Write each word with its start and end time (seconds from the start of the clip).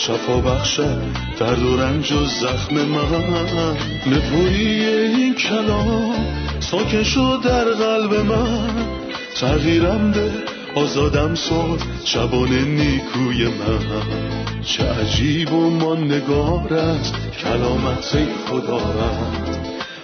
شفا 0.00 0.40
بخشد 0.40 1.02
درد 1.38 1.62
و 1.62 1.76
رنج 1.76 2.12
و 2.12 2.24
زخم 2.24 2.74
من. 2.74 3.76
نپویی 4.06 4.84
این 4.84 5.34
کلام 5.34 6.14
ساکن 6.60 7.02
شد 7.02 7.40
در 7.44 7.64
قلب 7.64 8.14
من. 8.14 8.70
تغییرم 9.40 10.10
به 10.10 10.30
آزادم 10.74 11.34
ساد 11.34 11.82
شبان 12.04 12.48
نیکوی 12.48 13.44
من. 13.44 14.62
چه 14.64 14.84
عجیب 14.84 15.52
و 15.52 15.94
نگار 15.94 16.74
است 16.74 17.14
کلامت 17.42 18.28
خدا 18.48 18.78
رد 18.78 19.58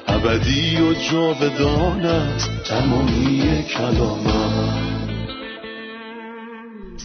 ابدی 0.09 0.77
و 0.77 0.95
جاودان 0.95 2.07
است 2.07 2.51
تمامی 2.65 3.65
کلامت. 3.77 4.86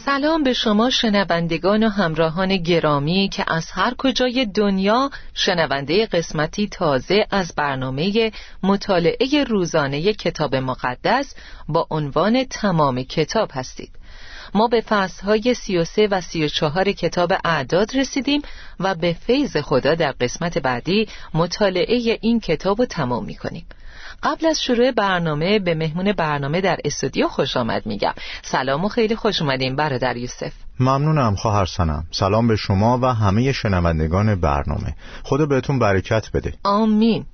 سلام 0.05 0.43
به 0.43 0.53
شما 0.53 0.89
شنوندگان 0.89 1.83
و 1.83 1.89
همراهان 1.89 2.57
گرامی 2.57 3.29
که 3.29 3.43
از 3.47 3.71
هر 3.71 3.93
کجای 3.97 4.45
دنیا 4.45 5.09
شنونده 5.33 6.05
قسمتی 6.05 6.67
تازه 6.67 7.27
از 7.31 7.53
برنامه 7.55 8.31
مطالعه 8.63 9.43
روزانه 9.43 10.13
کتاب 10.13 10.55
مقدس 10.55 11.35
با 11.67 11.87
عنوان 11.89 12.43
تمام 12.43 13.03
کتاب 13.03 13.49
هستید. 13.53 13.91
ما 14.53 14.67
به 14.67 14.81
فصلهای 14.81 15.53
سی 15.53 15.77
و 15.77 15.85
سه 15.85 16.07
و 16.11 16.21
سی 16.21 16.45
و 16.45 16.47
چهار 16.47 16.91
کتاب 16.91 17.33
اعداد 17.45 17.97
رسیدیم 17.97 18.41
و 18.79 18.95
به 18.95 19.13
فیض 19.13 19.57
خدا 19.57 19.95
در 19.95 20.11
قسمت 20.11 20.57
بعدی 20.57 21.07
مطالعه 21.33 22.19
این 22.21 22.39
کتاب 22.39 22.79
رو 22.79 22.85
تمام 22.85 23.25
می 23.25 23.35
کنیم 23.35 23.65
قبل 24.23 24.45
از 24.45 24.63
شروع 24.63 24.91
برنامه 24.91 25.59
به 25.59 25.75
مهمون 25.75 26.11
برنامه 26.11 26.61
در 26.61 26.77
استودیو 26.85 27.27
خوش 27.27 27.57
آمد 27.57 27.85
میگم. 27.85 28.13
سلام 28.41 28.85
و 28.85 28.87
خیلی 28.87 29.15
خوش 29.15 29.41
اومدیم 29.41 29.75
برادر 29.75 30.17
یوسف. 30.17 30.53
ممنونم 30.79 31.35
خواهر 31.35 31.65
سنم. 31.65 32.05
سلام 32.11 32.47
به 32.47 32.55
شما 32.55 32.99
و 33.01 33.05
همه 33.05 33.51
شنوندگان 33.51 34.35
برنامه. 34.35 34.95
خدا 35.23 35.45
بهتون 35.45 35.79
برکت 35.79 36.31
بده. 36.33 36.53
آمین. 36.63 37.25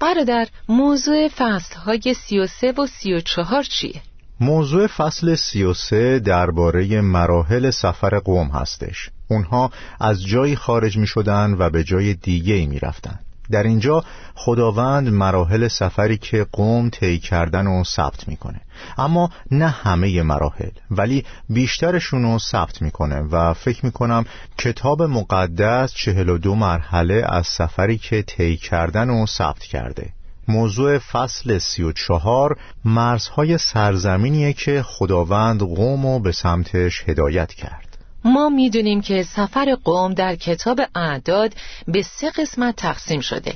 برادر 0.00 0.48
موضوع 0.68 1.28
فصل 1.28 1.76
های 1.76 2.14
سی 2.14 2.38
و 2.38 2.46
سه 2.46 2.72
و 2.72 2.86
سی 2.86 3.14
و 3.14 3.20
چهار 3.20 3.62
چیه؟ 3.62 4.00
موضوع 4.40 4.86
فصل 4.86 5.34
سی 5.34 5.62
و 5.62 5.74
سه 5.74 6.18
درباره 6.18 7.00
مراحل 7.00 7.70
سفر 7.70 8.18
قوم 8.18 8.48
هستش. 8.48 9.10
اونها 9.28 9.70
از 10.00 10.24
جایی 10.24 10.56
خارج 10.56 10.96
می 10.96 11.06
شدن 11.06 11.54
و 11.58 11.70
به 11.70 11.84
جای 11.84 12.14
دیگه 12.14 12.66
می 12.66 12.78
رفتن 12.78 13.18
در 13.50 13.62
اینجا 13.62 14.04
خداوند 14.34 15.08
مراحل 15.08 15.68
سفری 15.68 16.18
که 16.18 16.46
قوم 16.52 16.90
طی 16.90 17.18
کردن 17.18 17.66
و 17.66 17.84
ثبت 17.84 18.28
می‌کنه. 18.28 18.60
اما 18.98 19.30
نه 19.50 19.68
همه 19.68 20.22
مراحل 20.22 20.70
ولی 20.90 21.24
بیشترشون 21.48 22.22
رو 22.22 22.38
ثبت 22.38 22.82
می‌کنه 22.82 23.20
و 23.20 23.54
فکر 23.54 23.84
می‌کنم 23.86 24.24
کتاب 24.58 25.02
مقدس 25.02 25.92
چهل 25.92 26.28
و 26.28 26.38
دو 26.38 26.54
مرحله 26.54 27.24
از 27.28 27.46
سفری 27.46 27.98
که 27.98 28.22
طی 28.22 28.56
کردن 28.56 29.10
و 29.10 29.26
ثبت 29.26 29.58
کرده. 29.58 30.12
موضوع 30.48 30.98
فصل 30.98 31.58
سی 31.58 31.82
و 31.82 31.92
چهار 31.92 32.56
مرزهای 32.84 33.58
سرزمینیه 33.58 34.52
که 34.52 34.82
خداوند 34.82 35.60
قوم 35.60 36.06
رو 36.06 36.18
به 36.18 36.32
سمتش 36.32 37.04
هدایت 37.08 37.54
کرد. 37.54 37.89
ما 38.24 38.48
می‌دونیم 38.48 39.00
که 39.00 39.22
سفر 39.22 39.74
قوم 39.84 40.14
در 40.14 40.36
کتاب 40.36 40.80
اعداد 40.94 41.54
به 41.88 42.02
سه 42.02 42.30
قسمت 42.30 42.76
تقسیم 42.76 43.20
شده. 43.20 43.54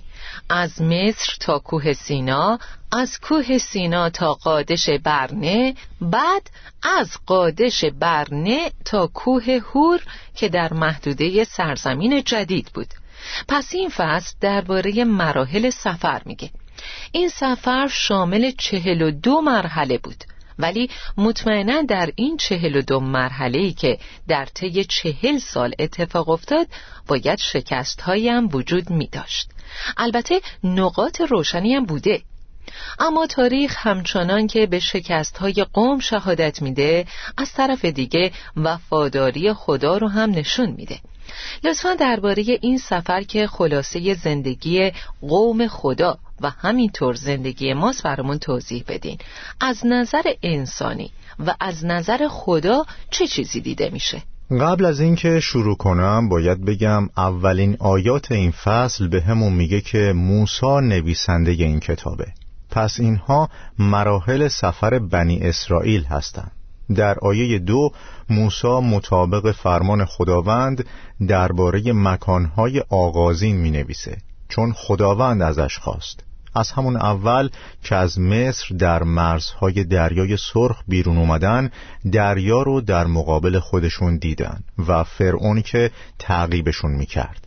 از 0.50 0.82
مصر 0.82 1.36
تا 1.40 1.58
کوه 1.58 1.92
سینا 1.92 2.58
از 2.92 3.20
کوه 3.20 3.58
سینا 3.58 4.10
تا 4.10 4.34
قادش 4.34 4.90
برنه 4.90 5.74
بعد 6.00 6.50
از 6.98 7.10
قادش 7.26 7.84
برنه 7.84 8.70
تا 8.84 9.06
کوه 9.06 9.60
هور 9.74 10.02
که 10.34 10.48
در 10.48 10.72
محدوده 10.72 11.44
سرزمین 11.44 12.22
جدید 12.22 12.70
بود. 12.74 12.88
پس 13.48 13.74
این 13.74 13.88
فصل 13.88 14.34
درباره 14.40 15.04
مراحل 15.04 15.70
سفر 15.70 16.22
میگه. 16.24 16.50
این 17.12 17.28
سفر 17.28 17.88
شامل 17.88 18.50
چهل 18.58 19.02
و 19.02 19.10
دو 19.10 19.40
مرحله 19.40 19.98
بود. 19.98 20.24
ولی 20.58 20.90
مطمئنا 21.16 21.82
در 21.82 22.10
این 22.16 22.36
چهل 22.36 22.76
و 22.76 22.82
دو 22.82 23.00
مرحله 23.00 23.72
که 23.72 23.98
در 24.28 24.44
طی 24.44 24.84
چهل 24.84 25.38
سال 25.38 25.74
اتفاق 25.78 26.28
افتاد 26.28 26.66
باید 27.06 27.38
شکست 27.38 28.00
هم 28.00 28.48
وجود 28.52 28.90
می 28.90 29.06
داشت 29.06 29.50
البته 29.96 30.40
نقاط 30.64 31.20
روشنی 31.20 31.74
هم 31.74 31.84
بوده. 31.84 32.22
اما 32.98 33.26
تاریخ 33.26 33.76
همچنان 33.78 34.46
که 34.46 34.66
به 34.66 34.80
شکست 34.80 35.38
های 35.38 35.66
قوم 35.72 35.98
شهادت 35.98 36.62
میده 36.62 37.06
از 37.36 37.52
طرف 37.52 37.84
دیگه 37.84 38.32
وفاداری 38.56 39.52
خدا 39.52 39.96
رو 39.96 40.08
هم 40.08 40.30
نشون 40.30 40.70
میده. 40.70 41.00
لطفا 41.64 41.94
درباره 41.94 42.44
این 42.60 42.78
سفر 42.78 43.22
که 43.22 43.46
خلاصه 43.46 44.14
زندگی 44.14 44.92
قوم 45.20 45.68
خدا 45.68 46.18
و 46.40 46.50
همینطور 46.50 47.14
زندگی 47.14 47.74
ماست 47.74 48.02
برامون 48.02 48.38
توضیح 48.38 48.84
بدین. 48.88 49.18
از 49.60 49.80
نظر 49.84 50.22
انسانی 50.42 51.10
و 51.46 51.54
از 51.60 51.84
نظر 51.84 52.28
خدا 52.30 52.84
چه 53.10 53.26
چیزی 53.26 53.60
دیده 53.60 53.90
میشه؟ 53.90 54.22
قبل 54.60 54.84
از 54.84 55.00
اینکه 55.00 55.40
شروع 55.40 55.76
کنم 55.76 56.28
باید 56.28 56.64
بگم 56.64 57.08
اولین 57.16 57.76
آیات 57.80 58.32
این 58.32 58.50
فصل 58.50 59.08
به 59.08 59.22
همون 59.22 59.52
میگه 59.52 59.80
که 59.80 60.12
موسا 60.16 60.80
نویسنده 60.80 61.50
این 61.50 61.80
کتابه. 61.80 62.26
پس 62.70 63.00
اینها 63.00 63.48
مراحل 63.78 64.48
سفر 64.48 64.98
بنی 64.98 65.38
اسرائیل 65.38 66.04
هستند 66.04 66.52
در 66.94 67.18
آیه 67.18 67.58
دو 67.58 67.92
موسا 68.30 68.80
مطابق 68.80 69.50
فرمان 69.52 70.04
خداوند 70.04 70.86
درباره 71.28 71.92
مکانهای 71.92 72.82
آغازین 72.90 73.56
می 73.56 73.70
نویسه 73.70 74.16
چون 74.48 74.72
خداوند 74.72 75.42
ازش 75.42 75.78
خواست. 75.78 76.20
از 76.54 76.70
همون 76.70 76.96
اول 76.96 77.48
که 77.82 77.94
از 77.94 78.20
مصر 78.20 78.74
در 78.74 79.02
مرزهای 79.02 79.84
دریای 79.84 80.36
سرخ 80.36 80.82
بیرون 80.88 81.18
اومدن 81.18 81.70
دریا 82.12 82.62
رو 82.62 82.80
در 82.80 83.06
مقابل 83.06 83.58
خودشون 83.58 84.16
دیدن 84.16 84.60
و 84.88 85.04
فرعونی 85.04 85.62
که 85.62 85.90
تعقیبشون 86.18 86.90
می‌کرد. 86.90 87.46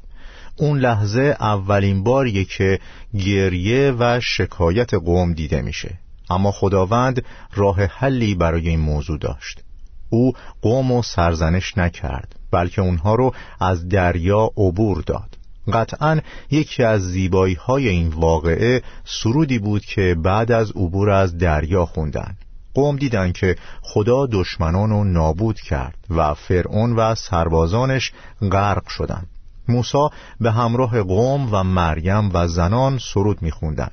اون 0.56 0.80
لحظه 0.80 1.36
اولین 1.40 2.04
باریه 2.04 2.46
که 2.46 2.80
گریه 3.14 3.96
و 4.00 4.20
شکایت 4.20 4.94
قوم 4.94 5.34
دیده 5.34 5.62
میشه. 5.62 6.00
اما 6.30 6.52
خداوند 6.52 7.26
راه 7.54 7.84
حلی 7.84 8.36
برای 8.36 8.70
این 8.70 8.80
موضوع 8.80 9.18
داشت. 9.18 9.64
او 10.10 10.34
قوم 10.62 10.92
و 10.92 11.02
سرزنش 11.04 11.78
نکرد 11.78 12.36
بلکه 12.52 12.82
اونها 12.82 13.16
رو 13.16 13.34
از 13.60 13.90
دریا 13.90 14.52
عبور 14.58 15.02
داد. 15.02 15.37
قطعا 15.74 16.20
یکی 16.52 16.84
از 16.84 17.02
زیبایی 17.02 17.54
های 17.54 17.90
این 17.90 18.08
واقعه 18.08 18.82
سرودی 19.06 19.60
بود 19.60 19.86
که 19.86 20.16
بعد 20.24 20.52
از 20.52 20.72
عبور 20.72 21.10
از 21.10 21.38
دریا 21.38 21.86
خوندن. 21.86 22.38
قوم 22.74 22.96
دیدن 22.96 23.32
که 23.32 23.56
خدا 23.82 24.26
دشمنان 24.26 24.90
رو 24.90 25.04
نابود 25.04 25.60
کرد 25.60 25.98
و 26.10 26.34
فرعون 26.34 26.96
و 26.96 27.16
سربازانش 27.16 28.12
غرق 28.52 28.88
شدند. 28.88 29.28
موسی 29.68 30.08
به 30.42 30.52
همراه 30.52 31.04
قوم 31.04 31.50
و 31.52 31.64
مریم 31.64 32.30
و 32.34 32.48
زنان 32.48 32.98
سرود 32.98 33.42
میخوندن. 33.42 33.92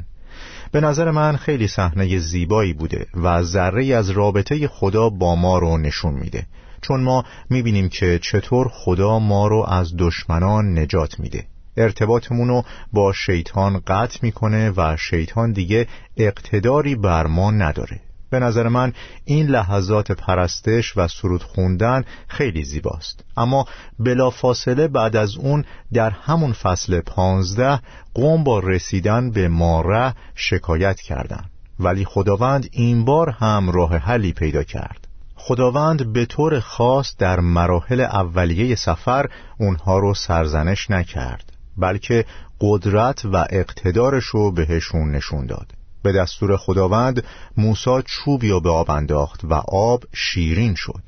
به 0.72 0.80
نظر 0.80 1.10
من 1.10 1.36
خیلی 1.36 1.68
صحنه 1.68 2.18
زیبایی 2.18 2.72
بوده 2.72 3.06
و 3.14 3.42
ذره 3.42 3.86
از 3.86 4.10
رابطه 4.10 4.68
خدا 4.68 5.08
با 5.10 5.34
ما 5.34 5.58
رو 5.58 5.78
نشون 5.78 6.14
میده. 6.14 6.46
چون 6.80 7.00
ما 7.00 7.24
می‌بینیم 7.50 7.88
که 7.88 8.18
چطور 8.22 8.68
خدا 8.72 9.18
ما 9.18 9.46
رو 9.46 9.66
از 9.68 9.96
دشمنان 9.98 10.78
نجات 10.78 11.20
میده. 11.20 11.44
ارتباطمون 11.76 12.48
رو 12.48 12.64
با 12.92 13.12
شیطان 13.12 13.82
قطع 13.86 14.18
می‌کنه 14.22 14.70
و 14.76 14.96
شیطان 14.96 15.52
دیگه 15.52 15.86
اقتداری 16.16 16.94
بر 16.94 17.26
ما 17.26 17.50
نداره. 17.50 18.00
به 18.34 18.40
نظر 18.40 18.68
من 18.68 18.92
این 19.24 19.46
لحظات 19.46 20.12
پرستش 20.12 20.96
و 20.96 21.08
سرود 21.08 21.42
خوندن 21.42 22.04
خیلی 22.28 22.64
زیباست. 22.64 23.24
اما 23.36 23.66
بلافاصله 23.98 24.88
بعد 24.88 25.16
از 25.16 25.36
اون 25.36 25.64
در 25.92 26.10
همون 26.10 26.52
فصل 26.52 27.00
پانزده 27.00 27.80
قوم 28.14 28.44
با 28.44 28.58
رسیدن 28.58 29.30
به 29.30 29.48
ماره 29.48 30.14
شکایت 30.34 31.00
کردند 31.00 31.50
ولی 31.80 32.04
خداوند 32.04 32.68
این 32.72 33.04
بار 33.04 33.30
هم 33.30 33.70
راه 33.70 33.96
حلی 33.96 34.32
پیدا 34.32 34.62
کرد. 34.62 35.08
خداوند 35.34 36.12
به 36.12 36.26
طور 36.26 36.60
خاص 36.60 37.16
در 37.18 37.40
مراحل 37.40 38.00
اولیه 38.00 38.74
سفر 38.74 39.28
اونها 39.58 39.98
رو 39.98 40.14
سرزنش 40.14 40.90
نکرد. 40.90 41.53
بلکه 41.76 42.24
قدرت 42.60 43.24
و 43.24 43.46
اقتدارش 43.50 44.24
رو 44.24 44.50
بهشون 44.50 45.10
نشون 45.10 45.46
داد. 45.46 45.72
به 46.02 46.12
دستور 46.12 46.56
خداوند 46.56 47.24
موسی 47.56 48.02
چوبی 48.04 48.50
رو 48.50 48.60
به 48.60 48.70
آب 48.70 48.90
انداخت 48.90 49.44
و 49.44 49.54
آب 49.68 50.04
شیرین 50.12 50.74
شد. 50.74 51.02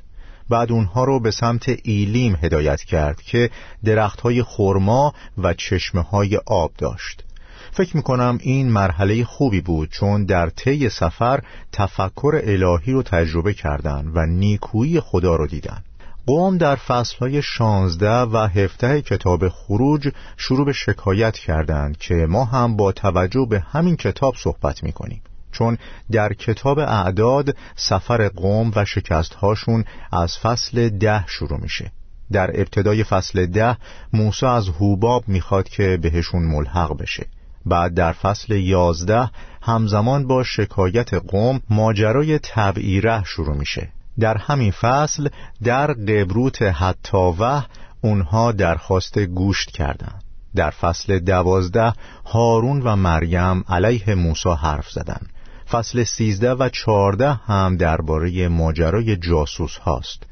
بعد 0.49 0.73
اونها 0.73 1.05
رو 1.05 1.21
به 1.21 1.31
سمت 1.31 1.65
ایلیم 1.83 2.39
هدایت 2.43 2.81
کرد 2.81 3.23
که 3.23 3.51
درختهای 3.85 4.43
خرما 4.43 5.15
و 5.39 5.55
چشمه 5.55 6.03
های 6.03 6.37
آب 6.47 6.73
داشت. 6.79 7.25
فکر 7.73 7.97
می‌کنم 7.97 8.39
این 8.43 8.69
مرحله 8.69 9.25
خوبی 9.25 9.61
بود 9.61 9.91
چون 9.91 10.25
در 10.25 10.49
طی 10.49 10.89
سفر 10.89 11.41
تفکر 11.73 12.41
الهی 12.45 12.93
رو 12.93 13.03
تجربه 13.03 13.55
کردند 13.55 14.17
و 14.17 14.27
نیکویی 14.27 15.01
خدا 15.01 15.37
رو 15.37 15.47
دیدن. 15.47 15.83
قوم 16.27 16.59
در 16.59 16.77
فصلهای 16.77 17.43
شانزده 17.43 18.21
و 18.21 18.37
هفته 18.37 19.03
کتاب 19.03 19.49
خروج 19.49 20.09
شروع 20.37 20.67
به 20.67 20.73
شکایت 20.73 21.35
کردند 21.35 21.97
که 21.97 22.15
ما 22.15 22.45
هم 22.45 22.77
با 22.77 22.93
توجه 22.93 23.47
به 23.51 23.61
همین 23.61 23.97
کتاب 23.97 24.35
صحبت 24.37 24.83
می‌کنیم. 24.83 25.23
چون 25.53 25.79
در 26.13 26.33
کتاب 26.33 26.79
اعداد 26.79 27.57
سفر 27.77 28.29
قوم 28.29 28.73
و 28.77 28.85
شکستهاشون 28.85 29.85
از 30.13 30.39
فصل 30.39 30.89
ده 30.89 31.25
شروع 31.27 31.61
میشه. 31.61 31.93
در 32.33 32.51
ابتدای 32.61 33.05
فصل 33.05 33.47
ده 33.47 33.77
موسی 34.13 34.47
از 34.47 34.69
هوباب 34.69 35.29
می‌خواد 35.29 35.69
که 35.69 35.99
بهشون 36.03 36.43
ملحق 36.43 36.97
بشه. 36.97 37.27
بعد 37.67 37.95
در 37.95 38.13
فصل 38.13 38.55
یازده 38.55 39.31
همزمان 39.63 40.27
با 40.27 40.45
شکایت 40.45 41.15
قوم 41.15 41.61
ماجرای 41.71 42.39
تبعیره 42.39 43.25
شروع 43.25 43.57
میشه. 43.57 43.89
در 44.21 44.37
همین 44.37 44.71
فصل 44.71 45.29
در 45.65 45.87
قبروت 45.87 46.63
حتاوه 46.63 47.65
اونها 48.01 48.53
درخواست 48.53 49.19
گوشت 49.19 49.71
کردند. 49.71 50.23
در 50.57 50.71
فصل 50.71 51.19
دوازده 51.19 51.93
هارون 52.27 52.83
و 52.83 52.97
مریم 52.97 53.65
علیه 53.69 54.15
موسی 54.15 54.51
حرف 54.51 54.91
زدند. 54.91 55.33
فصل 55.71 56.05
سیزده 56.05 56.55
و 56.55 56.69
چارده 56.69 57.33
هم 57.33 57.77
درباره 57.77 58.49
ماجرای 58.49 59.17
جاسوس 59.17 59.77
هاست. 59.77 60.23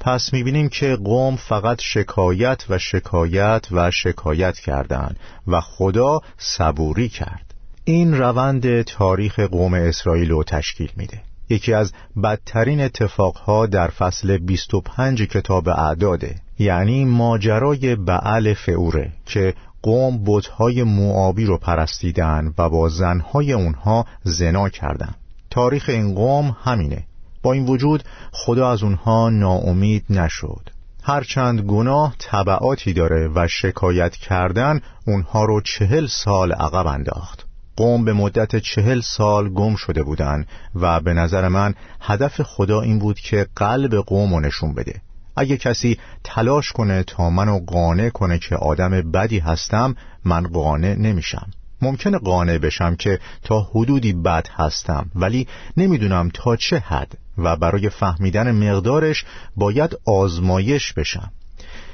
پس 0.00 0.32
می‌بینیم 0.32 0.68
که 0.68 0.96
قوم 0.96 1.36
فقط 1.36 1.80
شکایت 1.80 2.64
و 2.68 2.78
شکایت 2.78 3.66
و 3.72 3.90
شکایت 3.90 4.58
کردند 4.58 5.20
و 5.46 5.60
خدا 5.60 6.20
صبوری 6.38 7.08
کرد. 7.08 7.54
این 7.84 8.18
روند 8.18 8.82
تاریخ 8.82 9.40
قوم 9.40 9.74
اسرائیل 9.74 10.30
رو 10.30 10.44
تشکیل 10.44 10.90
میده. 10.96 11.22
یکی 11.52 11.72
از 11.72 11.92
بدترین 12.24 12.80
اتفاقها 12.80 13.66
در 13.66 13.88
فصل 13.88 14.38
25 14.38 15.22
کتاب 15.22 15.68
اعداده 15.68 16.34
یعنی 16.58 17.04
ماجرای 17.04 17.96
بعل 17.96 18.54
فعوره 18.54 19.12
که 19.26 19.54
قوم 19.82 20.24
بتهای 20.26 20.82
موابی 20.82 21.44
رو 21.44 21.58
پرستیدن 21.58 22.54
و 22.58 22.68
با 22.68 22.88
زنهای 22.88 23.52
اونها 23.52 24.06
زنا 24.22 24.68
کردند. 24.68 25.14
تاریخ 25.50 25.88
این 25.88 26.14
قوم 26.14 26.56
همینه. 26.62 27.04
با 27.42 27.52
این 27.52 27.66
وجود 27.66 28.02
خدا 28.32 28.70
از 28.70 28.82
اونها 28.82 29.30
ناامید 29.30 30.04
نشد. 30.10 30.70
هرچند 31.02 31.60
گناه 31.60 32.14
طبعاتی 32.18 32.92
داره 32.92 33.30
و 33.34 33.48
شکایت 33.48 34.16
کردن 34.16 34.80
اونها 35.06 35.44
رو 35.44 35.60
چهل 35.60 36.06
سال 36.06 36.52
عقب 36.52 36.86
انداخت. 36.86 37.46
قوم 37.76 38.04
به 38.04 38.12
مدت 38.12 38.56
چهل 38.56 39.00
سال 39.00 39.48
گم 39.48 39.76
شده 39.76 40.02
بودن 40.02 40.46
و 40.74 41.00
به 41.00 41.14
نظر 41.14 41.48
من 41.48 41.74
هدف 42.00 42.42
خدا 42.42 42.80
این 42.80 42.98
بود 42.98 43.20
که 43.20 43.46
قلب 43.56 43.94
قوم 43.94 44.34
رو 44.34 44.40
نشون 44.40 44.74
بده. 44.74 45.00
اگه 45.36 45.56
کسی 45.56 45.98
تلاش 46.24 46.72
کنه 46.72 47.02
تا 47.02 47.30
منو 47.30 47.58
قانع 47.66 48.08
کنه 48.08 48.38
که 48.38 48.56
آدم 48.56 48.90
بدی 48.90 49.38
هستم 49.38 49.96
من 50.24 50.42
قانع 50.42 50.94
نمیشم. 50.94 51.50
ممکنه 51.82 52.18
قانع 52.18 52.58
بشم 52.58 52.96
که 52.96 53.18
تا 53.44 53.60
حدودی 53.60 54.12
بد 54.12 54.48
هستم 54.52 55.10
ولی 55.14 55.48
نمی‌دونم 55.76 56.30
تا 56.34 56.56
چه 56.56 56.78
حد 56.78 57.18
و 57.38 57.56
برای 57.56 57.90
فهمیدن 57.90 58.52
مقدارش 58.52 59.24
باید 59.56 59.98
آزمایش 60.06 60.92
بشم. 60.92 61.32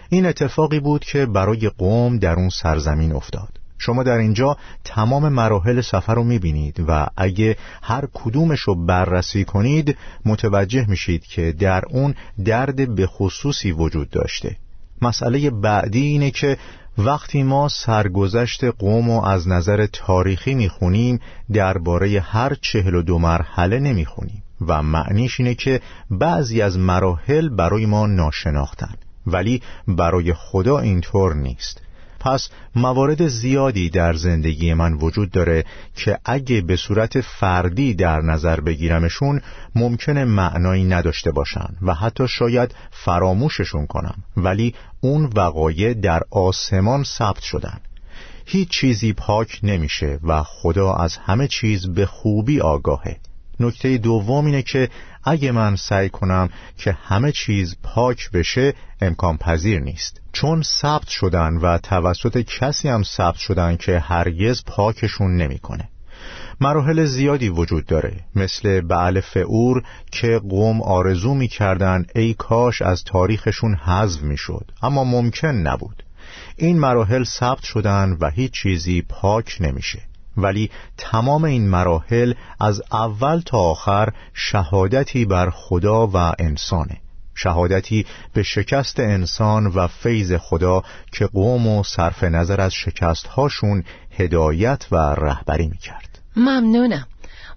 این 0.08 0.26
اتفاقی 0.26 0.80
بود 0.80 1.04
که 1.04 1.26
برای 1.26 1.68
قوم 1.78 2.18
در 2.18 2.34
اون 2.34 2.48
سرزمین 2.48 3.12
افتاد. 3.12 3.57
شما 3.78 4.02
در 4.02 4.18
اینجا 4.18 4.56
تمام 4.84 5.28
مراحل 5.28 5.80
سفر 5.80 6.14
رو 6.14 6.24
می‌بینید 6.24 6.84
و 6.88 7.06
اگه 7.16 7.56
هر 7.82 8.04
کدومش 8.14 8.60
رو 8.60 8.86
بررسی 8.86 9.44
کنید 9.44 9.96
متوجه 10.24 10.86
میشید 10.88 11.26
که 11.26 11.52
در 11.52 11.84
اون 11.90 12.14
درد 12.44 12.94
به 12.94 13.06
خصوصی 13.06 13.72
وجود 13.72 14.10
داشته. 14.10 14.56
مسئله 15.02 15.50
بعدی 15.50 16.02
اینه 16.02 16.30
که 16.30 16.56
وقتی 16.98 17.42
ما 17.42 17.68
سرگذشت 17.68 18.64
قوم 18.64 19.10
و 19.10 19.24
از 19.24 19.48
نظر 19.48 19.86
تاریخی 19.86 20.54
می‌خونیم 20.54 21.20
درباره 21.52 22.20
هر 22.20 22.56
چهل 22.60 22.94
و 22.94 23.02
دو 23.02 23.18
مرحله 23.18 23.78
نمی‌خونیم 23.78 24.42
و 24.66 24.82
معنیش 24.82 25.40
اینه 25.40 25.54
که 25.54 25.80
بعضی 26.10 26.62
از 26.62 26.78
مراحل 26.78 27.48
برای 27.48 27.86
ما 27.86 28.06
ناشناختن 28.06 28.94
ولی 29.26 29.62
برای 29.88 30.34
خدا 30.34 30.78
اینطور 30.78 31.34
نیست. 31.34 31.82
پس 32.20 32.48
موارد 32.74 33.28
زیادی 33.28 33.90
در 33.90 34.12
زندگی 34.12 34.74
من 34.74 34.94
وجود 34.94 35.30
داره 35.30 35.64
که 35.96 36.18
اگه 36.24 36.60
به 36.60 36.76
صورت 36.76 37.20
فردی 37.20 37.94
در 37.94 38.20
نظر 38.20 38.60
بگیرمشون 38.60 39.40
ممکنه 39.74 40.24
معنایی 40.24 40.84
نداشته 40.84 41.30
باشن 41.32 41.68
و 41.82 41.94
حتی 41.94 42.28
شاید 42.28 42.74
فراموششون 42.90 43.86
کنم. 43.86 44.14
ولی 44.36 44.74
اون 45.00 45.30
وقایع 45.36 45.94
در 45.94 46.22
آسمان 46.30 47.04
ثبت 47.04 47.42
شدن. 47.42 47.80
هیچ 48.46 48.68
چیزی 48.68 49.12
پاک 49.12 49.60
نمیشه 49.62 50.18
و 50.22 50.42
خدا 50.42 50.92
از 50.92 51.16
همه 51.16 51.48
چیز 51.48 51.88
به 51.88 52.06
خوبی 52.06 52.60
آگاهه. 52.60 53.16
نکته 53.60 53.98
دوم 53.98 54.46
اینه 54.46 54.62
که 54.62 54.88
اگه 55.24 55.52
من 55.52 55.76
سعی 55.76 56.08
کنم 56.08 56.48
که 56.76 56.92
همه 56.92 57.32
چیز 57.32 57.76
پاک 57.82 58.30
بشه 58.30 58.74
امکان 59.00 59.36
پذیر 59.36 59.80
نیست. 59.80 60.20
چون 60.32 60.62
ثبت 60.62 61.08
شدن 61.08 61.56
و 61.56 61.78
توسط 61.78 62.38
کسی 62.38 62.88
هم 62.88 63.02
ثبت 63.02 63.36
شدن 63.36 63.76
که 63.76 63.98
هرگز 63.98 64.64
پاکشون 64.64 65.36
نمی‌کنه. 65.36 65.88
مراحل 66.60 67.04
زیادی 67.04 67.48
وجود 67.48 67.86
داره. 67.86 68.20
مثل 68.34 68.80
بعل 68.80 69.20
فعور 69.20 69.82
که 70.12 70.38
قوم 70.38 70.82
آرزو 70.82 71.34
می‌کردن 71.34 72.06
ای 72.14 72.34
کاش 72.34 72.82
از 72.82 73.04
تاریخشون 73.04 73.74
حذف 73.74 74.22
می‌شد. 74.22 74.72
اما 74.82 75.04
ممکن 75.04 75.48
نبود. 75.48 76.02
این 76.56 76.78
مراحل 76.78 77.24
ثبت 77.24 77.62
شدن 77.62 78.16
و 78.20 78.30
هیچ 78.30 78.52
چیزی 78.52 79.02
پاک 79.02 79.56
نمیشه. 79.60 80.07
ولی 80.42 80.70
تمام 80.96 81.44
این 81.44 81.68
مراحل 81.68 82.32
از 82.60 82.82
اول 82.92 83.40
تا 83.40 83.58
آخر 83.58 84.08
شهادتی 84.34 85.24
بر 85.24 85.50
خدا 85.50 86.06
و 86.06 86.16
انسانه. 86.38 86.96
شهادتی 87.34 88.06
به 88.32 88.42
شکست 88.42 89.00
انسان 89.00 89.66
و 89.66 89.86
فیض 89.86 90.32
خدا 90.32 90.82
که 91.12 91.26
قوم 91.26 91.66
و 91.66 91.82
صرف 91.82 92.24
نظر 92.24 92.60
از 92.60 92.72
شکستهاشون 92.74 93.84
هدایت 94.10 94.86
و 94.92 94.96
رهبری 94.96 95.68
می‌کرد. 95.68 96.18
ممنونم. 96.36 97.06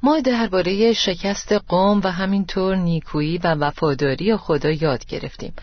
ما 0.03 0.19
درباره 0.19 0.93
شکست 0.93 1.53
قوم 1.67 2.01
و 2.03 2.11
همینطور 2.11 2.75
نیکویی 2.75 3.37
و 3.37 3.55
وفاداری 3.55 4.37
خدا 4.37 4.69
یاد 4.69 5.05
گرفتیم. 5.05 5.53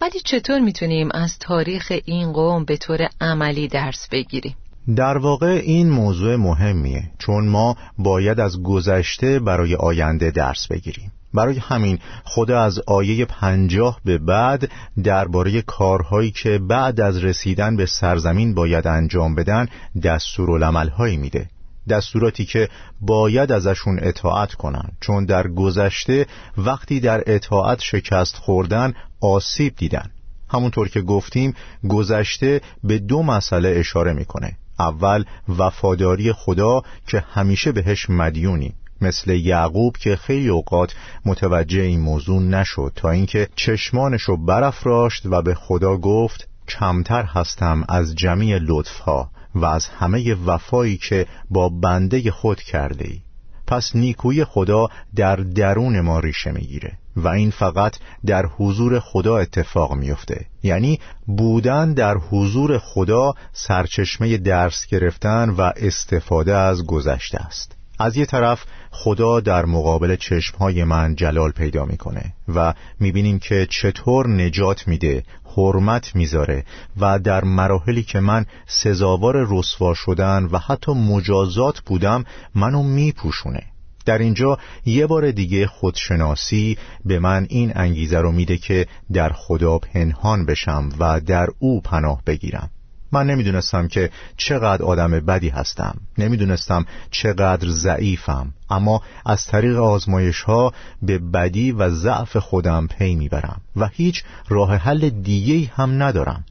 ولی 0.00 0.20
چطور 0.24 0.58
می‌تونیم 0.58 1.08
از 1.14 1.38
تاریخ 1.38 1.92
این 2.04 2.32
قوم 2.32 2.64
به 2.64 2.76
طور 2.76 3.08
عملی 3.20 3.68
درس 3.68 4.08
بگیریم؟ 4.12 4.56
در 4.94 5.18
واقع 5.18 5.60
این 5.64 5.90
موضوع 5.90 6.36
مهمیه 6.36 7.10
چون 7.18 7.48
ما 7.48 7.76
باید 7.98 8.40
از 8.40 8.62
گذشته 8.62 9.38
برای 9.38 9.74
آینده 9.74 10.30
درس 10.30 10.66
بگیریم. 10.66 11.12
برای 11.34 11.58
همین 11.58 11.98
خدا 12.24 12.60
از 12.60 12.80
آیه 12.86 13.24
پنجاه 13.24 14.00
به 14.04 14.18
بعد 14.18 14.70
درباره 15.04 15.62
کارهایی 15.62 16.30
که 16.30 16.58
بعد 16.58 17.00
از 17.00 17.24
رسیدن 17.24 17.76
به 17.76 17.86
سرزمین 17.86 18.54
باید 18.54 18.86
انجام 18.86 19.34
بدن 19.34 19.68
دستور 20.02 20.64
هایی 20.88 21.16
میده. 21.16 21.48
دستوراتی 21.88 22.44
که 22.44 22.68
باید 23.00 23.52
ازشون 23.52 23.98
اطاعت 24.02 24.54
کنن. 24.54 24.88
چون 25.00 25.24
در 25.24 25.48
گذشته 25.48 26.26
وقتی 26.58 27.00
در 27.00 27.22
اطاعت 27.26 27.80
شکست 27.80 28.36
خوردن 28.36 28.94
آسیب 29.20 29.76
دیدن. 29.76 30.10
همونطور 30.48 30.88
که 30.88 31.00
گفتیم 31.00 31.54
گذشته 31.88 32.60
به 32.84 32.98
دو 32.98 33.22
مسئله 33.22 33.68
اشاره 33.68 34.12
می‌کنه. 34.12 34.56
اول 34.78 35.24
وفاداری 35.58 36.32
خدا 36.32 36.82
که 37.06 37.24
همیشه 37.32 37.72
بهش 37.72 38.10
مدیونی 38.10 38.74
مثل 39.00 39.30
یعقوب 39.30 39.96
که 39.96 40.16
خیلی 40.16 40.48
اوقات 40.48 40.94
متوجه 41.24 41.80
این 41.80 42.00
موضوع 42.00 42.42
نشد 42.42 42.92
تا 42.96 43.10
اینکه 43.10 43.48
چشمانشو 43.56 44.36
برافراشت 44.36 45.22
و 45.26 45.42
به 45.42 45.54
خدا 45.54 45.96
گفت 45.96 46.48
کمتر 46.68 47.22
هستم 47.22 47.84
از 47.88 48.14
جمعی 48.14 48.58
لطفها 48.58 49.30
و 49.54 49.64
از 49.64 49.86
همه 49.86 50.34
وفایی 50.34 50.96
که 50.96 51.26
با 51.50 51.68
بنده 51.68 52.30
خود 52.30 52.60
کرده 52.60 53.08
ای 53.08 53.20
پس 53.66 53.96
نیکوی 53.96 54.44
خدا 54.44 54.88
در 55.16 55.36
درون 55.36 56.00
ما 56.00 56.20
ریشه 56.20 56.52
می‌گیره. 56.52 56.98
و 57.16 57.28
این 57.28 57.50
فقط 57.50 57.96
در 58.26 58.46
حضور 58.46 59.00
خدا 59.00 59.38
اتفاق 59.38 59.94
میفته 59.94 60.46
یعنی 60.62 61.00
بودن 61.26 61.92
در 61.92 62.16
حضور 62.16 62.78
خدا 62.78 63.34
سرچشمه 63.52 64.36
درس 64.36 64.86
گرفتن 64.86 65.50
و 65.50 65.70
استفاده 65.76 66.56
از 66.56 66.86
گذشته 66.86 67.38
است. 67.38 67.76
از 67.98 68.16
یه 68.16 68.26
طرف 68.26 68.64
خدا 68.90 69.40
در 69.40 69.64
مقابل 69.64 70.16
چشمهای 70.16 70.84
من 70.84 71.14
جلال 71.14 71.50
پیدا 71.50 71.84
می‌کنه 71.84 72.32
و 72.48 72.74
می‌بینیم 73.00 73.38
که 73.38 73.66
چطور 73.70 74.28
نجات 74.28 74.88
میده 74.88 75.22
حرمت 75.56 76.16
می‌ذاره 76.16 76.64
و 77.00 77.18
در 77.18 77.44
مراحلی 77.44 78.02
که 78.02 78.20
من 78.20 78.46
سزاوار 78.66 79.46
رسوا 79.50 79.94
شدن 79.94 80.44
و 80.52 80.58
حتی 80.58 80.92
مجازات 80.92 81.80
بودم 81.80 82.24
منو 82.54 82.82
میپوشونه. 82.82 83.62
در 84.06 84.18
اینجا 84.18 84.58
یه 84.84 85.06
بار 85.06 85.30
دیگه 85.30 85.66
خودشناسی 85.66 86.78
به 87.04 87.18
من 87.18 87.46
این 87.50 87.72
انگیزه 87.74 88.18
رو 88.20 88.32
میده 88.32 88.56
که 88.56 88.86
در 89.12 89.32
خدا 89.32 89.78
پنهان 89.78 90.46
بشم 90.46 90.88
و 90.98 91.20
در 91.20 91.46
او 91.58 91.80
پناه 91.80 92.22
بگیرم. 92.26 92.70
من 93.12 93.26
نمی‌دونستم 93.26 93.88
که 93.88 94.10
چقدر 94.36 94.82
آدم 94.82 95.10
بدی 95.10 95.48
هستم. 95.48 95.96
نمی‌دونستم 96.18 96.86
چقدر 97.10 97.68
ضعیفم. 97.68 98.54
اما 98.70 99.02
از 99.26 99.46
طریق 99.46 99.76
آزمایش 99.76 100.42
ها 100.42 100.72
به 101.02 101.18
بدی 101.18 101.72
و 101.72 101.90
ضعف 101.90 102.36
خودم 102.36 102.86
پی 102.86 103.14
می‌برم 103.14 103.60
و 103.76 103.88
هیچ 103.92 104.24
راه 104.48 104.74
حل 104.76 105.08
دیگه 105.08 105.70
هم 105.74 106.02
ندارم. 106.02 106.44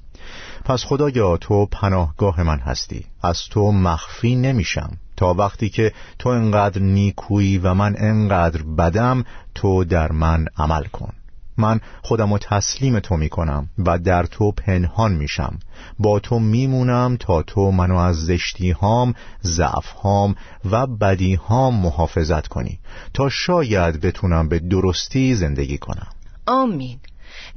پس 0.65 0.83
خدایا 0.83 1.37
تو 1.37 1.65
پناهگاه 1.65 2.43
من 2.43 2.59
هستی. 2.59 3.05
از 3.23 3.41
تو 3.49 3.71
مخفی 3.71 4.35
نمیشم. 4.35 4.91
تا 5.17 5.33
وقتی 5.33 5.69
که 5.69 5.93
تو 6.19 6.29
انقدر 6.29 6.81
نیکویی 6.81 7.57
و 7.57 7.73
من 7.73 7.95
انقدر 7.97 8.63
بدم 8.63 9.23
تو 9.55 9.83
در 9.83 10.11
من 10.11 10.45
عمل 10.57 10.83
کن. 10.83 11.13
من 11.57 11.79
خودم 12.01 12.31
و 12.31 12.37
تسلیم 12.37 12.99
تو 12.99 13.17
می 13.17 13.29
کنم 13.29 13.69
و 13.85 13.99
در 13.99 14.23
تو 14.25 14.51
پنهان 14.51 15.13
میشم. 15.13 15.59
با 15.99 16.19
تو 16.19 16.39
میمونم 16.39 17.17
تا 17.19 17.41
تو 17.41 17.71
منو 17.71 17.97
از 17.97 18.25
زشتی 18.25 18.71
هام 18.71 20.35
و 20.71 20.87
بدی 20.87 21.35
هام 21.35 21.75
محافظت 21.75 22.47
کنی 22.47 22.79
تا 23.13 23.29
شاید 23.29 24.01
بتونم 24.01 24.49
به 24.49 24.59
درستی 24.59 25.35
زندگی 25.35 25.77
کنم. 25.77 26.07
آمین. 26.45 26.99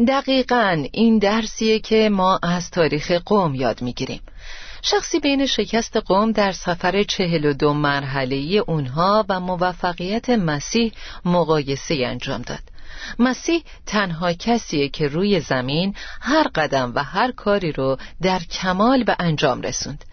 دقیقا 0.08 0.84
این 0.92 1.18
درسیه 1.18 1.78
که 1.78 2.08
ما 2.12 2.40
از 2.42 2.70
تاریخ 2.70 3.10
قوم 3.10 3.54
یاد 3.54 3.82
می‌گیریم. 3.82 4.20
شخصی 4.82 5.20
بین 5.20 5.46
شکست 5.46 5.96
قوم 5.96 6.32
در 6.32 6.52
سفر 6.52 7.02
چهل 7.02 7.44
و 7.44 7.52
دو 7.52 7.72
مرحله 7.72 8.36
اونها 8.66 9.24
و 9.28 9.40
موفقیت 9.40 10.30
مسیح 10.30 10.92
مقایسه 11.24 11.94
انجام 12.06 12.42
داد 12.42 12.62
مسیح 13.18 13.64
تنها 13.86 14.32
کسیه 14.32 14.88
که 14.88 15.08
روی 15.08 15.40
زمین 15.40 15.94
هر 16.20 16.48
قدم 16.54 16.92
و 16.94 17.02
هر 17.02 17.32
کاری 17.32 17.72
رو 17.72 17.96
در 18.22 18.38
کمال 18.38 19.04
به 19.04 19.16
انجام 19.18 19.60
رسوند 19.60 20.04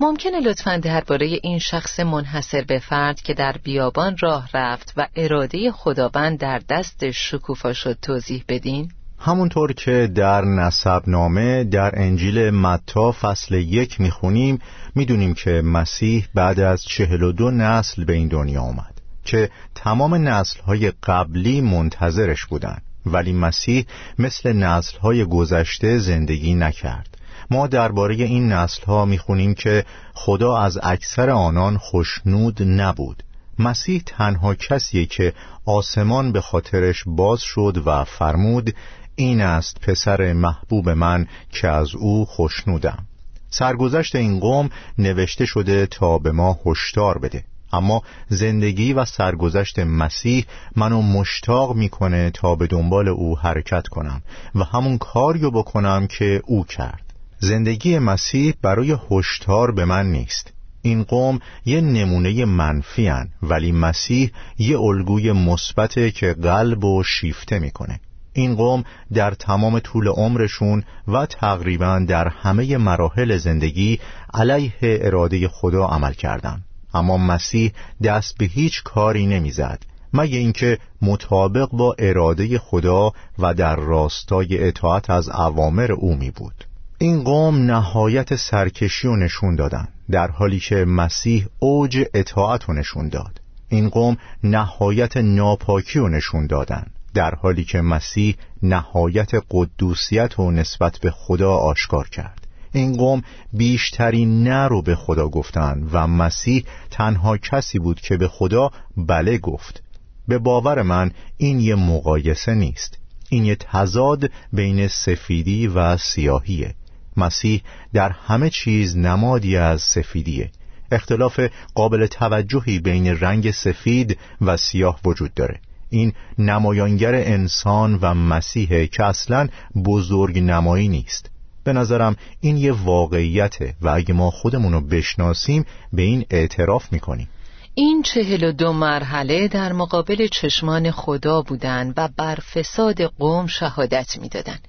ممکنه 0.00 0.40
لطفا 0.40 0.76
درباره 0.76 1.38
این 1.42 1.58
شخص 1.58 2.00
منحصر 2.00 2.62
به 2.62 2.78
فرد 2.78 3.20
که 3.20 3.34
در 3.34 3.52
بیابان 3.52 4.16
راه 4.20 4.48
رفت 4.54 4.92
و 4.96 5.08
اراده 5.16 5.72
خداوند 5.72 6.38
در 6.38 6.62
دست 6.68 7.10
شکوفا 7.10 7.72
شد 7.72 7.98
توضیح 8.02 8.44
بدین؟ 8.48 8.92
همونطور 9.26 9.72
که 9.72 10.10
در 10.14 10.44
نسب 10.44 11.02
نامه 11.06 11.64
در 11.64 11.90
انجیل 11.94 12.50
متا 12.50 13.12
فصل 13.12 13.54
یک 13.54 14.00
می‌خونیم 14.00 14.58
می‌دونیم 14.94 15.34
که 15.34 15.50
مسیح 15.50 16.26
بعد 16.34 16.60
از 16.60 16.82
چهل 16.82 17.22
و 17.22 17.32
دو 17.32 17.50
نسل 17.50 18.04
به 18.04 18.12
این 18.12 18.28
دنیا 18.28 18.60
آمد 18.60 19.00
که 19.24 19.50
تمام 19.74 20.14
نسلهای 20.14 20.92
قبلی 21.02 21.60
منتظرش 21.60 22.44
بودند 22.44 22.82
ولی 23.06 23.32
مسیح 23.32 23.84
مثل 24.18 24.52
نسلهای 24.52 25.24
گذشته 25.24 25.98
زندگی 25.98 26.54
نکرد. 26.54 27.18
ما 27.50 27.66
درباره 27.66 28.14
این 28.14 28.52
نسلها 28.52 29.04
می‌خونیم 29.04 29.54
که 29.54 29.84
خدا 30.14 30.58
از 30.58 30.78
اکثر 30.82 31.30
آنان 31.30 31.76
خوشنود 31.76 32.62
نبود. 32.62 33.22
مسیح 33.58 34.02
تنها 34.06 34.54
کسیه 34.54 35.06
که 35.06 35.32
آسمان 35.66 36.32
به 36.32 36.40
خاطرش 36.40 37.04
باز 37.06 37.40
شد 37.40 37.82
و 37.86 38.04
فرمود 38.04 38.74
این 39.16 39.40
است 39.40 39.80
پسر 39.80 40.32
محبوب 40.32 40.90
من 40.90 41.26
که 41.50 41.68
از 41.68 41.94
او 41.94 42.24
خوشنودم 42.26 43.06
سرگذشت 43.50 44.16
این 44.16 44.40
قوم 44.40 44.70
نوشته 44.98 45.46
شده 45.46 45.86
تا 45.86 46.18
به 46.18 46.32
ما 46.32 46.58
هشدار 46.66 47.18
بده. 47.18 47.44
اما 47.72 48.02
زندگی 48.28 48.92
و 48.92 49.04
سرگذشت 49.04 49.78
مسیح 49.78 50.44
منو 50.76 51.02
مشتاق 51.02 51.76
می‌کنه 51.76 52.30
تا 52.30 52.54
به 52.54 52.66
دنبال 52.66 53.08
او 53.08 53.38
حرکت 53.38 53.88
کنم 53.88 54.22
و 54.54 54.64
همون 54.64 54.98
کاریو 54.98 55.50
بکنم 55.50 56.06
که 56.06 56.42
او 56.44 56.64
کرد. 56.64 57.02
زندگی 57.38 57.98
مسیح 57.98 58.54
برای 58.62 58.96
هشدار 59.10 59.70
به 59.70 59.84
من 59.84 60.10
نیست. 60.12 60.52
این 60.82 61.02
قوم 61.02 61.38
یه 61.64 61.80
نمونه 61.80 62.44
منفی 62.44 63.06
هن 63.06 63.28
ولی 63.42 63.72
مسیح 63.72 64.30
یه 64.58 64.80
الگوی 64.80 65.32
مثبته 65.32 66.10
که 66.10 66.32
قلب 66.32 66.84
و 66.84 67.02
شیفته 67.02 67.58
می‌کنه. 67.58 68.00
این 68.34 68.54
قوم 68.54 68.84
در 69.12 69.30
تمام 69.30 69.78
طول 69.78 70.08
عمرشون 70.08 70.84
و 71.08 71.26
تقریبا 71.26 72.04
در 72.08 72.28
همه 72.28 72.76
مراحل 72.76 73.36
زندگی 73.36 74.00
علیه 74.34 74.72
اراده 74.82 75.48
خدا 75.48 75.86
عمل 75.86 76.12
کردند. 76.12 76.64
اما 76.94 77.16
مسیح 77.16 77.72
دست 78.02 78.38
به 78.38 78.44
هیچ 78.44 78.82
کاری 78.82 79.26
نمی‌زد 79.26 79.82
مگه 80.12 80.38
اینکه 80.38 80.78
مطابق 81.02 81.68
با 81.72 81.96
اراده 81.98 82.58
خدا 82.58 83.12
و 83.38 83.54
در 83.54 83.76
راستای 83.76 84.64
اطاعت 84.68 85.10
از 85.10 85.28
اوامر 85.28 85.92
او 85.92 86.16
می 86.16 86.30
بود 86.30 86.64
این 86.98 87.24
قوم 87.24 87.56
نهایت 87.56 88.36
سرکشی 88.36 89.08
و 89.08 89.16
نشون 89.16 89.56
دادن 89.56 89.88
در 90.10 90.30
حالی 90.30 90.60
که 90.60 90.84
مسیح 90.84 91.46
اوج 91.58 92.04
اطاعت 92.14 92.68
و 92.68 92.72
نشون 92.72 93.08
داد. 93.08 93.40
این 93.68 93.88
قوم 93.88 94.16
نهایت 94.44 95.16
ناپاکی 95.16 95.98
و 95.98 96.08
نشون 96.08 96.46
دادن. 96.46 96.86
در 97.14 97.34
حالی 97.34 97.64
که 97.64 97.80
مسیح 97.80 98.36
نهایت 98.62 99.30
قدوسیت 99.50 100.38
و 100.38 100.50
نسبت 100.50 100.98
به 100.98 101.10
خدا 101.10 101.52
آشکار 101.52 102.08
کرد. 102.08 102.46
این 102.72 102.96
قوم 102.96 103.22
بیشترین 103.52 104.42
نه 104.42 104.68
رو 104.68 104.82
به 104.82 104.94
خدا 104.94 105.28
گفتند 105.28 105.88
و 105.92 106.06
مسیح 106.06 106.64
تنها 106.90 107.36
کسی 107.36 107.78
بود 107.78 108.00
که 108.00 108.16
به 108.16 108.28
خدا 108.28 108.70
بله 108.96 109.38
گفت. 109.38 109.82
به 110.28 110.38
باور 110.38 110.82
من 110.82 111.10
این 111.36 111.60
یه 111.60 111.74
مقایسه 111.74 112.54
نیست. 112.54 112.98
این 113.28 113.44
یه 113.44 113.56
تضاد 113.56 114.30
بین 114.52 114.88
سفیدی 114.88 115.66
و 115.66 115.96
سیاهیه. 115.96 116.74
مسیح 117.16 117.62
در 117.92 118.10
همه 118.10 118.50
چیز 118.50 118.96
نمادی 118.96 119.56
از 119.56 119.82
سفیدیه. 119.82 120.50
اختلاف 120.92 121.40
قابل 121.74 122.06
توجهی 122.06 122.78
بین 122.78 123.06
رنگ 123.06 123.50
سفید 123.50 124.18
و 124.40 124.56
سیاه 124.56 125.00
وجود 125.04 125.34
داره. 125.34 125.60
این 125.90 126.12
نمایانگر 126.38 127.14
انسان 127.14 127.98
و 128.02 128.14
مسیحه 128.14 128.86
که 128.86 129.04
اصلا 129.04 129.48
بزرگ 129.84 130.38
نمایی 130.38 130.88
نیست 130.88 131.30
به 131.64 131.72
نظرم 131.72 132.16
این 132.40 132.56
یه 132.56 132.72
واقعیته 132.72 133.74
و 133.80 133.88
اگه 133.88 134.14
ما 134.14 134.30
خودمونو 134.30 134.80
بشناسیم 134.80 135.64
به 135.92 136.02
این 136.02 136.24
اعتراف 136.30 136.92
می‌کنیم 136.92 137.28
این 137.74 138.02
چهل 138.02 138.44
و 138.44 138.52
دو 138.52 138.72
مرحله 138.72 139.48
در 139.48 139.72
مقابل 139.72 140.26
چشمان 140.26 140.90
خدا 140.90 141.42
بودند 141.42 141.94
و 141.96 142.08
بر 142.16 142.34
فساد 142.34 143.02
قوم 143.02 143.46
شهادت 143.46 144.18
می‌دادند. 144.20 144.68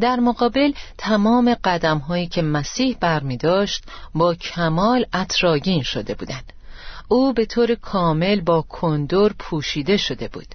در 0.00 0.16
مقابل 0.16 0.72
تمام 0.98 1.54
قدم 1.64 1.98
هایی 1.98 2.26
که 2.26 2.42
مسیح 2.42 2.96
برمی 3.00 3.36
داشت 3.36 3.84
با 4.14 4.34
کمال 4.34 5.06
اطراگین 5.12 5.82
شده 5.82 6.14
بودند. 6.14 6.52
او 7.08 7.32
به 7.32 7.46
طور 7.46 7.74
کامل 7.74 8.40
با 8.40 8.62
کندور 8.62 9.34
پوشیده 9.38 9.96
شده 9.96 10.28
بود. 10.28 10.46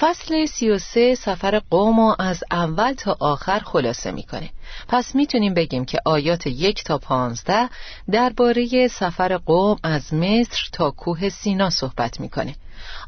فصل 0.00 0.46
سی 0.46 0.70
و 0.70 0.78
سه 0.78 1.14
سفر 1.14 1.58
قوم 1.70 1.98
از 2.18 2.44
اول 2.50 2.92
تا 2.92 3.16
آخر 3.20 3.58
خلاصه 3.58 4.10
می‌کنه. 4.10 4.50
پس 4.88 5.14
می‌تونیم 5.14 5.54
بگیم 5.54 5.84
که 5.84 5.98
آیات 6.04 6.46
یک 6.46 6.84
تا 6.84 6.98
پانزده 6.98 7.68
درباره 8.10 8.88
سفر 8.88 9.36
قوم 9.36 9.76
از 9.82 10.14
مصر 10.14 10.68
تا 10.72 10.90
کوه 10.90 11.28
سینا 11.28 11.70
صحبت 11.70 12.20
می‌کنه. 12.20 12.54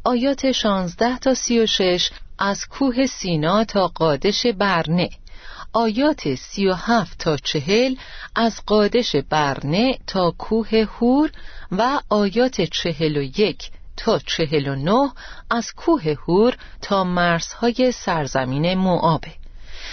آیات 0.05 0.53
شانزده 0.53 1.19
تا 1.19 1.35
سی 1.35 1.61
و 1.61 1.67
شش 1.67 2.11
از 2.39 2.67
کوه 2.67 3.07
سینا 3.07 3.65
تا 3.65 3.89
قادش 3.89 4.47
برنه. 4.47 5.11
آیات 5.75 6.35
سی 6.35 6.67
و 6.67 6.75
هفت 6.75 7.19
تا 7.19 7.37
چهل 7.37 7.95
از 8.37 8.61
قادش 8.67 9.17
برنه 9.17 9.99
تا 10.07 10.31
کوه 10.39 10.69
هور 10.69 11.31
و 11.73 12.01
آیات 12.09 12.61
چهل 12.61 13.17
و 13.17 13.23
یک 13.23 13.71
تا 13.97 14.19
چهل 14.19 14.69
و 14.69 14.75
نه 14.75 15.13
از 15.51 15.73
کوه 15.73 16.17
هور 16.29 16.57
تا 16.83 17.05
مرزهای 17.05 17.93
سرزمین 17.93 18.75
موآبه 18.75 19.33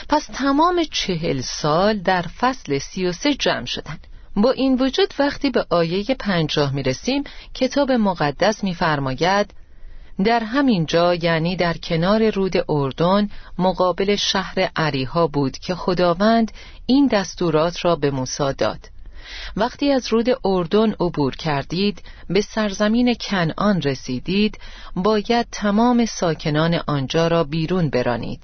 پس 0.10 0.26
تمام 0.34 0.84
چهل 0.84 1.42
سال 1.42 1.98
در 1.98 2.22
فصل 2.22 2.78
سی 2.78 3.06
و 3.06 3.12
سه 3.12 3.34
جمع 3.34 3.66
شدن. 3.66 4.00
با 4.36 4.52
این 4.52 4.78
وجود 4.82 5.14
وقتی 5.20 5.50
به 5.50 5.66
آیه 5.70 6.04
پنجاه 6.20 6.74
می 6.74 6.84
رسیم 6.84 7.24
کتاب 7.54 7.92
مقدس 7.92 8.64
میفرماید 8.64 9.54
در 10.24 10.40
همین 10.40 10.86
جا 10.86 11.16
یعنی 11.16 11.56
در 11.56 11.78
کنار 11.78 12.30
رود 12.30 12.54
اردن 12.70 13.30
مقابل 13.58 14.16
شهر 14.16 14.70
عریها 14.75 15.28
بود 15.28 15.58
که 15.58 15.75
خداوند 15.75 16.51
این 16.86 17.08
دستورات 17.08 17.86
را 17.86 17.96
به 17.96 18.12
موسی 18.12 18.54
داد. 18.58 18.80
وقتی 19.58 19.92
از 19.92 20.08
رود 20.08 20.30
اردن 20.46 20.92
عبور 21.00 21.36
کردید 21.36 22.01
به 22.30 22.42
سرزمین 22.42 23.16
کنعان 23.22 23.82
رسیدید 23.82 24.58
باید 24.96 25.48
تمام 25.51 26.06
ساکنان 26.06 26.82
آنجا 26.88 27.28
را 27.28 27.44
بیرون 27.44 27.90
برانید. 27.90 28.44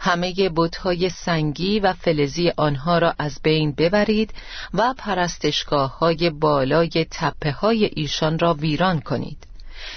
همه 0.00 0.48
بتهای 0.56 1.08
سنگی 1.08 1.80
و 1.80 1.92
فلزی 1.92 2.52
آنها 2.56 2.98
را 2.98 3.14
از 3.18 3.40
بین 3.42 3.72
ببرید 3.72 4.34
و 4.74 4.94
پرستشگاه 4.98 5.98
های 5.98 6.30
بالای 6.30 7.06
تپه 7.10 7.52
های 7.52 7.90
ایشان 7.92 8.38
را 8.38 8.54
ویران 8.54 9.00
کنید. 9.00 9.46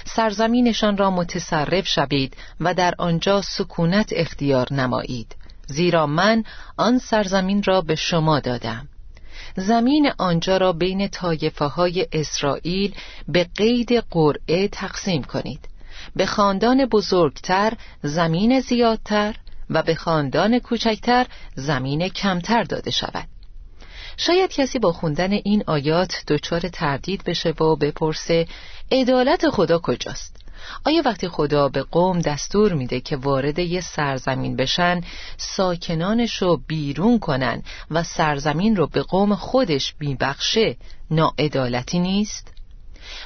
سرزمینشان 0.04 0.96
را 0.96 1.10
متصرف 1.10 1.86
شوید 1.88 2.36
و 2.60 2.74
در 2.74 2.94
آنجا 2.98 3.42
سکونت 3.42 4.12
اختیار 4.16 4.72
نمایید. 4.72 5.36
زیرا 5.66 6.06
من 6.06 6.44
آن 6.76 6.98
سرزمین 6.98 7.62
را 7.62 7.80
به 7.80 7.94
شما 7.94 8.40
دادم. 8.40 8.88
زمین 9.56 10.12
آنجا 10.18 10.56
را 10.56 10.72
بین 10.72 11.08
طایفه 11.08 11.64
های 11.64 12.06
اسرائیل 12.12 12.94
به 13.28 13.46
قید 13.54 13.92
قرعه 14.10 14.68
تقسیم 14.68 15.22
کنید. 15.22 15.68
به 16.16 16.26
خاندان 16.26 16.86
بزرگتر 16.86 17.72
زمین 18.02 18.60
زیادتر 18.60 19.36
و 19.70 19.82
به 19.82 19.94
خاندان 19.94 20.58
کوچکتر 20.58 21.26
زمین 21.54 22.08
کمتر 22.08 22.62
داده 22.64 22.90
شود. 22.90 23.28
شاید 24.16 24.52
کسی 24.52 24.78
با 24.78 24.92
خوندن 24.92 25.32
این 25.32 25.64
آیات 25.66 26.22
دچار 26.28 26.60
تردید 26.60 27.24
بشه 27.24 27.50
و 27.50 27.76
بپرسه 27.76 28.46
عدالت 28.92 29.50
خدا 29.50 29.78
کجاست 29.78 30.36
آیا 30.86 31.02
وقتی 31.04 31.28
خدا 31.28 31.68
به 31.68 31.82
قوم 31.82 32.18
دستور 32.18 32.72
میده 32.72 33.00
که 33.00 33.16
وارد 33.16 33.58
یه 33.58 33.80
سرزمین 33.80 34.56
بشن 34.56 35.00
ساکنانش 35.36 36.42
رو 36.42 36.60
بیرون 36.66 37.18
کنن 37.18 37.62
و 37.90 38.02
سرزمین 38.02 38.76
رو 38.76 38.86
به 38.86 39.02
قوم 39.02 39.34
خودش 39.34 39.94
میبخشه 40.00 40.76
ناعدالتی 41.10 41.98
نیست؟ 41.98 42.52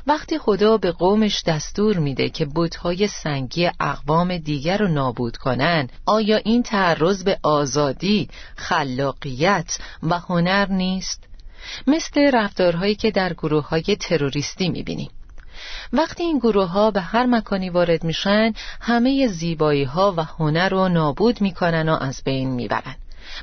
وقتی 0.06 0.38
خدا 0.38 0.76
به 0.76 0.92
قومش 0.92 1.42
دستور 1.42 1.98
میده 1.98 2.28
که 2.28 2.44
بودهای 2.44 3.06
سنگی 3.06 3.70
اقوام 3.80 4.38
دیگر 4.38 4.78
رو 4.78 4.88
نابود 4.88 5.36
کنن 5.36 5.88
آیا 6.06 6.36
این 6.36 6.62
تعرض 6.62 7.24
به 7.24 7.38
آزادی، 7.42 8.28
خلاقیت 8.56 9.78
و 10.02 10.18
هنر 10.18 10.66
نیست؟ 10.66 11.24
مثل 11.86 12.30
رفتارهایی 12.34 12.94
که 12.94 13.10
در 13.10 13.32
گروه 13.32 13.68
های 13.68 13.96
تروریستی 14.00 14.68
می‌بینیم 14.68 15.10
وقتی 15.94 16.22
این 16.22 16.38
گروه 16.38 16.66
ها 16.66 16.90
به 16.90 17.00
هر 17.00 17.26
مکانی 17.26 17.70
وارد 17.70 18.04
میشن 18.04 18.52
همه 18.80 19.28
زیبایی 19.28 19.84
ها 19.84 20.14
و 20.16 20.22
هنر 20.22 20.68
رو 20.68 20.88
نابود 20.88 21.40
می‌کنن 21.40 21.88
و 21.88 21.98
از 22.00 22.22
بین 22.24 22.50
می‌برن. 22.50 22.96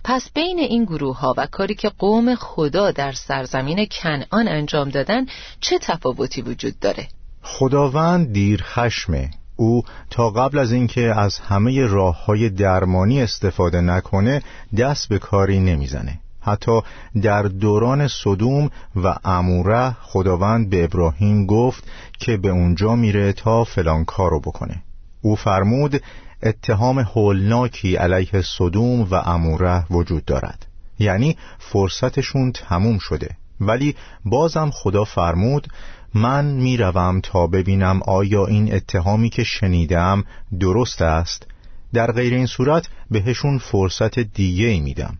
پس 0.03 0.29
بین 0.33 0.59
این 0.59 0.83
گروه 0.83 1.19
ها 1.19 1.33
و 1.37 1.47
کاری 1.51 1.75
که 1.75 1.89
قوم 1.89 2.35
خدا 2.35 2.91
در 2.91 3.11
سرزمین 3.11 3.87
کنعان 3.91 4.47
انجام 4.47 4.89
دادن 4.89 5.25
چه 5.59 5.79
تفاوتی 5.79 6.41
وجود 6.41 6.79
داره؟ 6.79 7.07
خداوند 7.41 8.33
دیر 8.33 8.61
خشمه. 8.63 9.29
او 9.55 9.83
تا 10.09 10.29
قبل 10.29 10.59
از 10.59 10.71
اینکه 10.71 11.01
از 11.01 11.39
همه 11.39 11.85
راه 11.85 12.25
های 12.25 12.49
درمانی 12.49 13.21
استفاده 13.21 13.81
نکنه 13.81 14.41
دست 14.77 15.09
به 15.09 15.19
کاری 15.19 15.59
نمی‌زنه. 15.59 16.19
حتی 16.41 16.81
در 17.21 17.43
دوران 17.43 18.07
صدوم 18.07 18.69
و 18.95 19.15
اموره 19.25 19.91
خداوند 20.01 20.69
به 20.69 20.83
ابراهیم 20.83 21.45
گفت 21.45 21.83
که 22.19 22.37
به 22.37 22.49
اونجا 22.49 22.95
میره 22.95 23.33
تا 23.33 23.63
فلان 23.63 24.05
کارو 24.05 24.39
بکنه. 24.39 24.83
او 25.21 25.35
فرمود 25.35 26.01
اتهام 26.43 26.99
هولناکی 26.99 27.95
علیه 27.95 28.41
صدوم 28.41 29.01
و 29.01 29.15
اموره 29.15 29.85
وجود 29.91 30.25
دارد. 30.25 30.65
یعنی 30.99 31.37
فرصتشون 31.59 32.51
تموم 32.51 32.97
شده. 32.97 33.29
ولی 33.61 33.95
بازم 34.25 34.69
خدا 34.73 35.03
فرمود 35.03 35.67
من 36.13 36.45
می‌روم 36.45 37.21
تا 37.23 37.47
ببینم 37.47 38.01
آیا 38.07 38.45
این 38.45 38.73
اتهامی 38.73 39.29
که 39.29 39.43
شنیدم 39.43 40.23
درست 40.59 41.01
است. 41.01 41.47
در 41.93 42.11
غیر 42.11 42.33
این 42.33 42.45
صورت 42.45 42.87
بهشون 43.11 43.57
فرصت 43.57 44.19
دیگه 44.19 44.65
ای 44.65 44.79
میدم. 44.79 45.17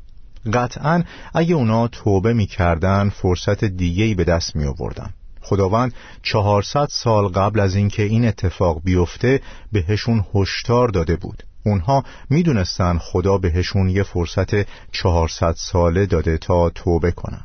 قطعا 0.54 1.04
اگه 1.34 1.56
اونا 1.56 1.88
توبه 1.88 2.34
می‌کردن 2.34 3.10
فرصت 3.10 3.64
دیگه 3.64 4.04
ای 4.04 4.16
به 4.16 4.24
دست 4.24 4.56
می 4.56 4.66
آوردن 4.66 5.10
خداوند 5.42 5.94
چهارصد 6.24 6.88
سال 6.90 7.28
قبل 7.28 7.60
از 7.60 7.76
اینکه 7.76 8.04
این 8.04 8.28
اتفاق 8.28 8.82
بیفته 8.84 9.42
بهشون 9.72 10.26
هشدار 10.36 10.88
داده 10.88 11.16
بود. 11.16 11.44
اونها 11.66 12.04
می‌دونستن 12.30 12.98
خدا 12.98 13.38
بهشون 13.38 13.90
یه 13.90 14.04
فرصت 14.04 14.68
چهارصد 14.92 15.54
ساله 15.58 16.06
داده 16.06 16.38
تا 16.38 16.70
توبه 16.70 17.12
کنن. 17.12 17.42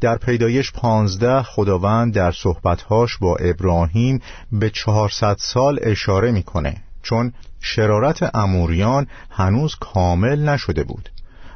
در 0.00 0.16
پیدایش 0.16 0.72
پانزده 0.72 1.42
خداوند 1.42 2.14
در 2.14 2.32
صحبتهاش 2.32 3.16
با 3.18 3.36
ابراهیم 3.36 4.20
به 4.52 4.70
چهارصد 4.70 5.36
سال 5.38 5.78
اشاره 5.82 6.30
می‌کنه 6.30 6.76
چون 7.02 7.32
شرارت 7.60 8.36
اموریان 8.36 9.06
هنوز 9.30 9.74
کامل 9.74 10.48
نشده 10.48 10.84
بود. 10.84 11.08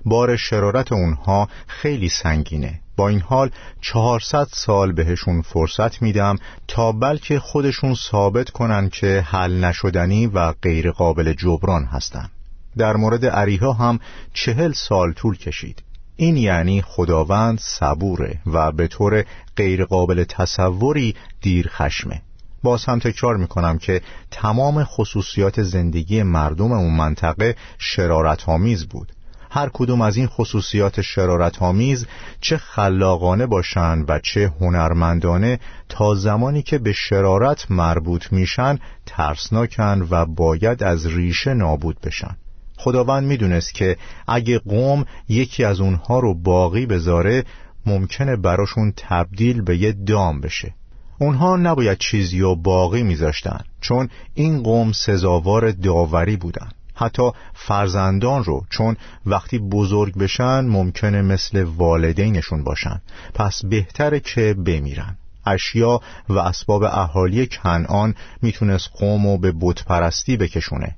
بار 0.05 0.37
شرارت 0.37 0.93
اونها 0.93 1.49
خیلی 1.67 2.09
سنگینه. 2.09 2.81
با 2.97 3.09
این 3.09 3.21
حال 3.21 3.51
چهارصد 3.81 4.49
سال 4.51 4.93
بهشون 4.93 5.43
فرصت 5.43 6.03
میدم 6.03 6.37
تا 6.69 6.93
بلکه 6.93 7.39
خودشون 7.39 7.95
ثابت 7.95 8.51
کنن 8.51 8.89
که 8.89 9.25
حل 9.27 9.65
نشدنی 9.65 10.27
و 10.27 10.53
غیر 10.53 10.91
قابل 10.91 11.33
جبران 11.33 11.85
هستن. 11.85 12.31
در 12.79 12.97
مورد 12.97 13.27
عریها 13.27 13.73
هم 13.73 14.01
چهل 14.33 14.73
سال 14.73 15.13
طول 15.13 15.37
کشید. 15.37 15.83
این 16.17 16.37
یعنی 16.37 16.83
خداوند 16.83 17.59
صبوره 17.61 18.39
و 18.47 18.73
به 18.73 18.89
طور 18.89 19.25
غیرقابل 19.57 20.25
تصوری 20.25 21.15
دیر 21.41 21.69
خشمه. 21.69 22.23
باز 22.63 22.85
هم 22.85 22.99
تکرار 22.99 23.37
می‌کنم 23.37 23.79
که 23.79 24.01
تمام 24.31 24.85
خصوصیات 24.85 25.63
زندگی 25.63 26.23
مردم 26.23 26.73
اون 26.73 26.97
منطقه 26.97 27.57
شرارت 27.79 28.49
آمیز 28.49 28.87
بود. 28.87 29.13
هر 29.55 29.71
کدوم 29.73 30.01
از 30.01 30.17
این 30.17 30.27
خصوصیات 30.27 31.01
شرارت 31.01 31.63
آمیز 31.63 32.07
چه 32.41 32.57
خلاقانه 32.57 33.47
باشند 33.47 34.05
و 34.09 34.19
چه 34.19 34.53
هنرمندانه 34.61 35.61
تا 35.89 36.15
زمانی 36.15 36.63
که 36.63 36.79
به 36.79 36.93
شرارت 36.93 37.71
مربوط 37.71 38.33
میشن 38.33 38.79
ترسناکن 39.07 40.07
و 40.11 40.27
باید 40.27 40.83
از 40.83 41.07
ریشه 41.07 41.55
نابود 41.55 42.01
بشن. 42.01 42.37
خداوند 42.77 43.27
می‌دونست 43.27 43.75
که 43.75 43.97
اگه 44.29 44.59
قوم 44.59 45.05
یکی 45.29 45.65
از 45.65 45.81
اونها 45.81 46.19
رو 46.19 46.35
باقی 46.35 46.87
بذاره 46.87 47.45
ممکنه 47.87 48.37
براشون 48.37 48.93
تبدیل 48.97 49.63
به 49.63 49.77
یه 49.77 49.93
دام 49.93 50.41
بشه. 50.41 50.75
اونها 51.19 51.57
نباید 51.57 51.99
چیزی 51.99 52.41
رو 52.41 52.57
باقی 52.57 53.03
میذاشتن 53.03 53.61
چون 53.81 54.09
این 54.35 54.63
قوم 54.63 54.93
سزاوار 54.93 55.71
داوری 55.71 56.37
بودن. 56.37 56.69
حتی 57.03 57.31
فرزندان 57.55 58.45
رو 58.45 58.65
چون 58.71 58.97
وقتی 59.27 59.59
بزرگ 59.59 60.15
بشن 60.15 60.61
ممکنه 60.61 61.23
مثل 61.23 61.63
والدینشون 61.63 62.65
باشن. 62.65 63.03
پس 63.35 63.65
بهتره 63.65 64.21
که 64.21 64.55
بمیرن. 64.55 65.17
اشیا 65.47 66.01
و 66.29 66.39
اسباب 66.39 66.83
اهالی 66.83 67.47
کنعان 67.47 68.15
می‌تونست 68.43 68.91
قوم 68.95 69.27
و 69.27 69.39
به 69.39 69.53
بتپرستی 69.61 70.37
بکشونه. 70.37 70.97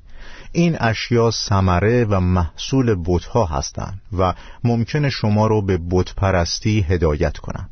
این 0.52 0.76
اشیا 0.80 1.30
سمره 1.30 2.04
و 2.04 2.20
محصول 2.20 2.96
بتها 3.04 3.44
هستند 3.44 4.00
و 4.18 4.34
ممکنه 4.64 5.10
شما 5.10 5.46
رو 5.46 5.62
به 5.62 5.78
بتپرستی 5.90 6.80
هدایت 6.80 7.38
کنن. 7.38 7.68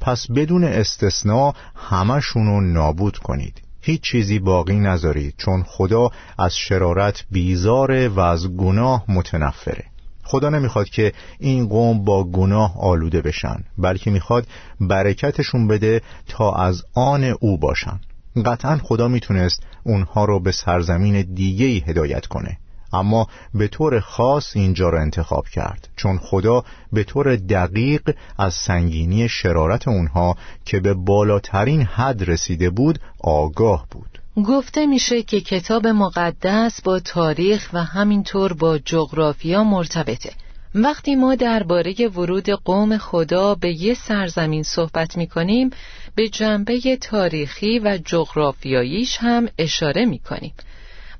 پس 0.00 0.26
بدون 0.30 0.64
استثناء 0.64 1.52
همشون 1.74 2.46
رو 2.46 2.60
نابود 2.60 3.18
کنید. 3.18 3.65
هیچ 3.86 4.00
چیزی 4.00 4.38
باقی 4.38 4.76
نذارید 4.76 5.34
چون 5.38 5.62
خدا 5.62 6.10
از 6.38 6.56
شرارت 6.56 7.24
بیزاره 7.30 8.08
و 8.08 8.20
از 8.20 8.56
گناه 8.56 9.04
متنفره. 9.08 9.84
خدا 10.22 10.50
نمی‌خواد 10.50 10.88
که 10.88 11.12
این 11.38 11.68
قوم 11.68 12.04
با 12.04 12.24
گناه 12.24 12.74
آلوده 12.80 13.20
بشن 13.20 13.64
بلکه 13.78 14.10
می‌خواد 14.10 14.46
برکتشون 14.80 15.68
بده 15.68 16.02
تا 16.28 16.52
از 16.52 16.82
آن 16.94 17.24
او 17.24 17.58
باشن. 17.58 18.00
قطعا 18.46 18.76
خدا 18.76 19.08
می‌تونست 19.08 19.62
اونها 19.84 20.24
رو 20.24 20.40
به 20.40 20.52
سرزمین 20.52 21.22
دیگهی 21.34 21.84
هدایت 21.86 22.26
کنه. 22.26 22.58
اما 22.92 23.26
به 23.54 23.68
طور 23.68 24.00
خاص 24.00 24.56
اینجا 24.56 24.88
را 24.88 25.00
انتخاب 25.00 25.48
کرد 25.48 25.88
چون 25.96 26.18
خدا 26.18 26.64
به 26.92 27.04
طور 27.04 27.36
دقیق 27.36 28.14
از 28.38 28.54
سنگینی 28.54 29.28
شرارت 29.28 29.88
اونها 29.88 30.36
که 30.64 30.80
به 30.80 30.94
بالاترین 30.94 31.82
حد 31.82 32.30
رسیده 32.30 32.70
بود 32.70 32.98
آگاه 33.20 33.86
بود. 33.90 34.18
گفته 34.44 34.86
میشه 34.86 35.22
که 35.22 35.40
کتاب 35.40 35.86
مقدس 35.86 36.82
با 36.82 37.00
تاریخ 37.00 37.70
و 37.72 37.84
همینطور 37.84 38.52
با 38.52 38.78
جغرافیا 38.78 39.64
مرتبطه. 39.64 40.30
وقتی 40.74 41.14
ما 41.14 41.34
درباره 41.34 41.94
ورود 42.08 42.50
قوم 42.50 42.98
خدا 42.98 43.54
به 43.54 43.82
یه 43.82 43.94
سرزمین 43.94 44.62
صحبت 44.62 45.16
می 45.16 45.26
کنیم 45.26 45.70
به 46.14 46.28
جنبه 46.28 46.96
تاریخی 47.00 47.78
و 47.78 47.98
جغرافیاییش 48.04 49.16
هم 49.20 49.48
اشاره 49.58 50.06
می 50.06 50.18
کنیم 50.18 50.52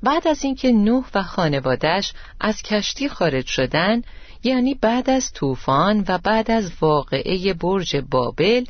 بعد 0.03 0.29
از 0.29 0.45
اینکه 0.45 0.73
نوح 0.73 1.05
و 1.15 1.23
خانوادش 1.23 2.13
از 2.41 2.63
کشتی 2.63 3.09
خارج 3.09 3.47
شدن 3.47 4.03
یعنی 4.45 4.75
بعد 4.75 5.11
از 5.11 5.33
طوفان 5.33 6.05
و 6.09 6.19
بعد 6.19 6.51
از 6.51 6.73
واقعه 6.81 7.55
برج 7.55 7.97
بابل 7.97 8.65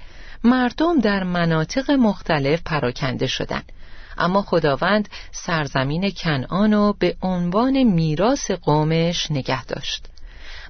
مردم 0.45 1.01
در 1.01 1.25
مناطق 1.25 1.91
مختلف 1.91 2.63
پراکنده 2.63 3.27
شدند. 3.27 3.73
اما 4.19 4.43
خداوند 4.43 5.09
سرزمین 5.33 6.11
کنعان 6.11 6.73
رو 6.73 6.97
به 6.99 7.17
عنوان 7.23 7.83
میراث 7.83 8.51
قومش 8.51 9.31
نگه 9.31 9.65
داشت. 9.65 10.07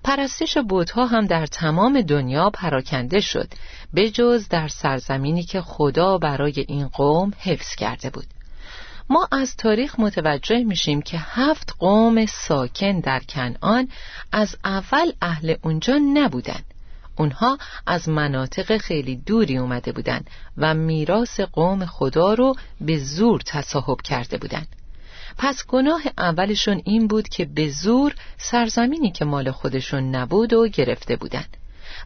پرستش 0.04 0.58
بودها 0.58 1.06
هم 1.06 1.26
در 1.26 1.46
تمام 1.46 2.00
دنیا 2.00 2.50
پراکنده 2.50 3.20
شد 3.20 3.48
به 3.94 4.10
جز 4.10 4.48
در 4.48 4.68
سرزمینی 4.68 5.42
که 5.42 5.60
خدا 5.60 6.18
برای 6.18 6.64
این 6.68 6.88
قوم 6.88 7.32
حفظ 7.38 7.74
کرده 7.74 8.10
بود. 8.10 8.26
ما 9.08 9.28
از 9.32 9.56
تاریخ 9.56 10.00
متوجه 10.00 10.64
میشیم 10.64 11.02
که 11.02 11.18
هفت 11.18 11.74
قوم 11.78 12.26
ساکن 12.26 13.00
در 13.00 13.20
کنعان 13.20 13.88
از 14.32 14.56
اول 14.64 15.12
اهل 15.22 15.54
اونجا 15.62 15.98
نبودن 16.14 16.60
اونها 17.16 17.58
از 17.86 18.08
مناطق 18.08 18.76
خیلی 18.76 19.16
دوری 19.16 19.58
اومده 19.58 19.92
بودند 19.92 20.30
و 20.56 20.74
میراث 20.74 21.40
قوم 21.40 21.86
خدا 21.86 22.34
رو 22.34 22.54
به 22.80 22.98
زور 22.98 23.40
تصاحب 23.46 24.00
کرده 24.02 24.38
بودند. 24.38 24.68
پس 25.38 25.66
گناه 25.66 26.02
اولشون 26.18 26.82
این 26.84 27.06
بود 27.06 27.28
که 27.28 27.44
به 27.44 27.68
زور 27.68 28.14
سرزمینی 28.38 29.10
که 29.10 29.24
مال 29.24 29.50
خودشون 29.50 30.14
نبود 30.14 30.52
و 30.52 30.68
گرفته 30.68 31.16
بودند. 31.16 31.56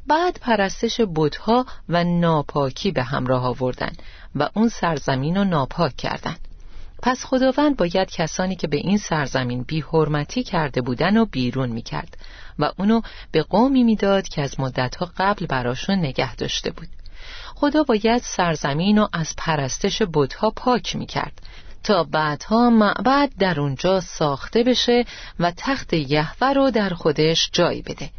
بعد 0.07 0.39
پرستش 0.41 1.01
بودها 1.01 1.67
و 1.89 2.05
ناپاکی 2.05 2.91
به 2.91 3.03
همراه 3.03 3.45
آوردن 3.45 3.93
و 4.35 4.49
اون 4.55 4.69
سرزمین 4.69 5.37
رو 5.37 5.45
ناپاک 5.45 5.97
کردند. 5.97 6.50
پس 7.03 7.25
خداوند 7.25 7.77
باید 7.77 8.11
کسانی 8.11 8.57
که 8.57 8.69
به 8.69 8.77
این 8.77 8.99
سرزمین 8.99 9.63
بی 9.63 9.81
حرمتی 9.81 10.43
کرده 10.43 10.81
بودن 10.81 11.17
و 11.17 11.25
بیرون 11.25 11.69
می‌کرد 11.69 12.19
و 12.59 12.73
اونو 12.79 13.01
به 13.33 13.43
قومی 13.43 13.85
می‌داد 13.85 14.29
که 14.29 14.43
از 14.43 14.61
مدتها 14.61 15.11
قبل 15.17 15.47
براشون 15.47 15.99
نگه 15.99 16.35
داشته 16.35 16.71
بود. 16.71 16.89
خدا 17.55 17.83
باید 17.83 18.23
سرزمین 18.23 18.99
رو 18.99 19.09
از 19.13 19.35
پرستش 19.37 20.03
بودها 20.03 20.51
پاک 20.51 20.97
می‌کرد 20.97 21.43
تا 21.83 22.05
بعدها 22.05 22.71
معبد 22.71 23.31
در 23.39 23.61
اونجا 23.61 24.01
ساخته 24.01 24.63
بشه 24.63 25.05
و 25.41 25.53
تخت 25.57 25.93
یهوه 25.93 26.53
رو 26.53 26.71
در 26.71 26.91
خودش 26.91 27.51
جای 27.53 27.83
بده. 27.83 28.11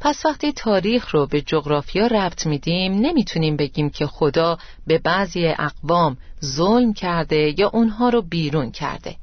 پس 0.00 0.26
وقتی 0.26 0.52
تاریخ 0.52 1.14
رو 1.14 1.26
به 1.26 1.40
جغرافیا 1.40 2.06
ربط 2.06 2.46
میدیم 2.46 2.92
نمی‌تونیم 2.92 3.56
بگیم 3.56 3.90
که 3.90 4.06
خدا 4.06 4.58
به 4.86 4.98
بعضی 4.98 5.46
اقوام 5.46 6.16
ظلم 6.44 6.92
کرده 6.92 7.60
یا 7.60 7.68
اونها 7.68 8.08
رو 8.08 8.22
بیرون 8.22 8.70
کرده. 8.70 9.16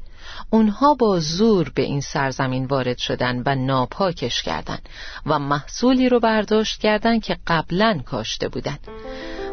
اونها 0.49 0.93
با 0.93 1.19
زور 1.19 1.71
به 1.75 1.81
این 1.81 2.01
سرزمین 2.01 2.65
وارد 2.65 2.97
شدن 2.97 3.43
و 3.45 3.55
ناپاکش 3.55 4.43
کردن 4.43 4.79
و 5.25 5.39
محصولی 5.39 6.09
رو 6.09 6.19
برداشت 6.19 6.79
کردن 6.79 7.19
که 7.19 7.37
قبلا 7.47 8.01
کاشته 8.05 8.47
بودن. 8.47 8.77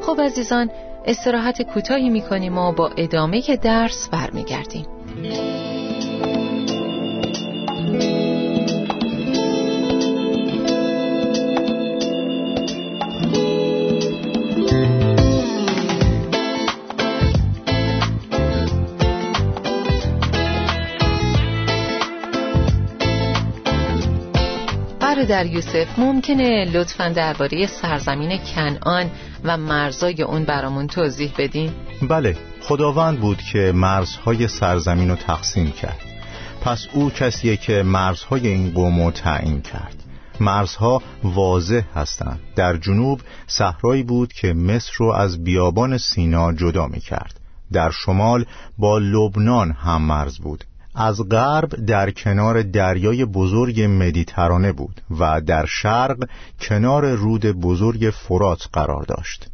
خب 0.07 0.21
عزیزان 0.21 0.71
استراحت 1.07 1.63
کوتاهی 1.63 2.09
می‌کنیم 2.09 2.59
و 2.59 2.73
با 2.73 2.91
ادامه 2.97 3.43
درس 3.57 4.09
برمیگردیم. 4.09 4.87
در 25.33 25.47
یوسف 25.47 25.99
ممکنه 25.99 26.65
لطفا 26.65 27.09
درباره 27.09 27.67
سرزمین 27.67 28.39
کنعان 28.39 29.11
و 29.45 29.57
مرزای 29.57 30.23
اون 30.23 30.45
برامون 30.45 30.87
توضیح 30.87 31.33
بدین؟ 31.39 31.71
بله 32.09 32.37
خداوند 32.61 33.21
بود 33.21 33.39
که 33.53 33.73
مرزهای 33.75 34.49
سرزمین 34.49 35.11
رو 35.11 35.17
تقسیم 35.17 35.71
کرد. 35.71 36.01
پس 36.63 36.87
او 36.93 37.11
کسیه 37.11 37.57
که 37.57 37.83
مرزهای 37.83 38.49
این 38.49 38.71
قوم 38.71 39.05
رو 39.05 39.11
تعیین 39.11 39.61
کرد. 39.61 39.97
مرزها 40.41 41.03
واضح 41.25 41.83
هستند. 41.95 42.41
در 42.57 42.77
جنوب 42.77 43.21
صحرایی 43.47 44.03
بود 44.03 44.33
که 44.33 44.53
مصر 44.53 44.93
رو 44.97 45.13
از 45.13 45.45
بیابان 45.45 45.99
سینا 45.99 46.53
جدا 46.53 46.87
می 46.87 47.01
کرد 47.01 47.41
در 47.73 47.91
شمال 47.91 48.45
با 48.79 48.99
لبنان 48.99 49.73
هم 49.73 50.03
مرز 50.03 50.39
بود. 50.39 50.65
از 50.95 51.29
غرب 51.29 51.87
در 51.87 52.11
کنار 52.11 52.63
دریای 52.63 53.25
بزرگ 53.25 53.81
مدیترانه 53.81 54.73
بود 54.73 55.01
و 55.11 55.41
در 55.41 55.67
شرق 55.67 56.29
کنار 56.61 57.15
رود 57.15 57.47
بزرگ 57.47 58.13
فرات 58.29 58.69
قرار 58.73 59.03
داشت. 59.03 59.49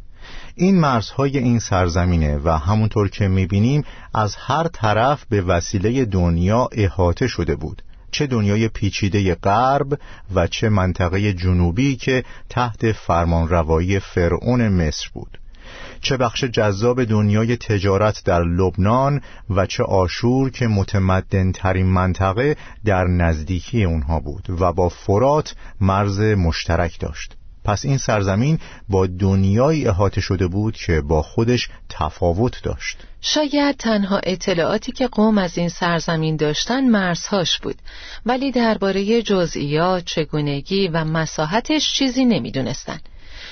این 0.55 0.79
مرزهای 0.79 1.37
این 1.37 1.59
سرزمینه 1.59 2.37
و 2.37 2.49
همونطور 2.49 3.09
که 3.09 3.27
می‌بینیم 3.27 3.83
از 4.13 4.35
هر 4.35 4.67
طرف 4.67 5.25
به 5.29 5.41
وسیله 5.41 6.05
دنیا 6.05 6.69
احاطه 6.71 7.27
شده 7.27 7.55
بود. 7.55 7.81
چه 8.11 8.27
دنیای 8.27 8.67
پیچیده 8.67 9.35
غرب 9.35 9.99
و 10.35 10.47
چه 10.47 10.69
منطقه 10.69 11.33
جنوبی 11.33 11.95
که 11.95 12.23
تحت 12.49 12.91
فرمانروایی 12.91 13.99
فرعون 13.99 14.69
مصر 14.69 15.09
بود. 15.13 15.39
چه 16.01 16.17
بخش 16.17 16.43
جذاب 16.43 17.03
دنیای 17.03 17.57
تجارت 17.57 18.23
در 18.25 18.43
لبنان 18.43 19.21
و 19.49 19.65
چه 19.65 19.83
آشور 19.83 20.49
که 20.49 20.67
متمدن 20.67 21.51
ترین 21.51 21.85
منطقه 21.85 22.55
در 22.85 23.03
نزدیکی 23.07 23.83
اونها 23.83 24.19
بود 24.19 24.47
و 24.59 24.73
با 24.73 24.89
فرات 24.89 25.55
مرز 25.81 26.19
مشترک 26.19 26.99
داشت. 26.99 27.35
پس 27.63 27.85
این 27.85 27.97
سرزمین 27.97 28.59
با 28.89 29.07
دنیای 29.07 29.87
احاطه 29.87 30.21
شده 30.21 30.47
بود 30.47 30.75
که 30.75 31.01
با 31.01 31.21
خودش 31.21 31.69
تفاوت 31.89 32.63
داشت. 32.63 32.97
شاید 33.21 33.77
تنها 33.77 34.21
اطلاعاتی 34.23 34.91
که 34.91 35.07
قوم 35.07 35.37
از 35.37 35.57
این 35.57 35.69
سرزمین 35.69 36.35
داشتن 36.35 36.89
مرزهاش 36.89 37.59
بود 37.59 37.75
ولی 38.25 38.51
درباره 38.51 39.21
جزئیات 39.21 40.05
چگونگی 40.05 40.87
و 40.87 41.03
مساحتش 41.03 41.93
چیزی 41.93 42.25
نمی‌دونستن. 42.25 42.99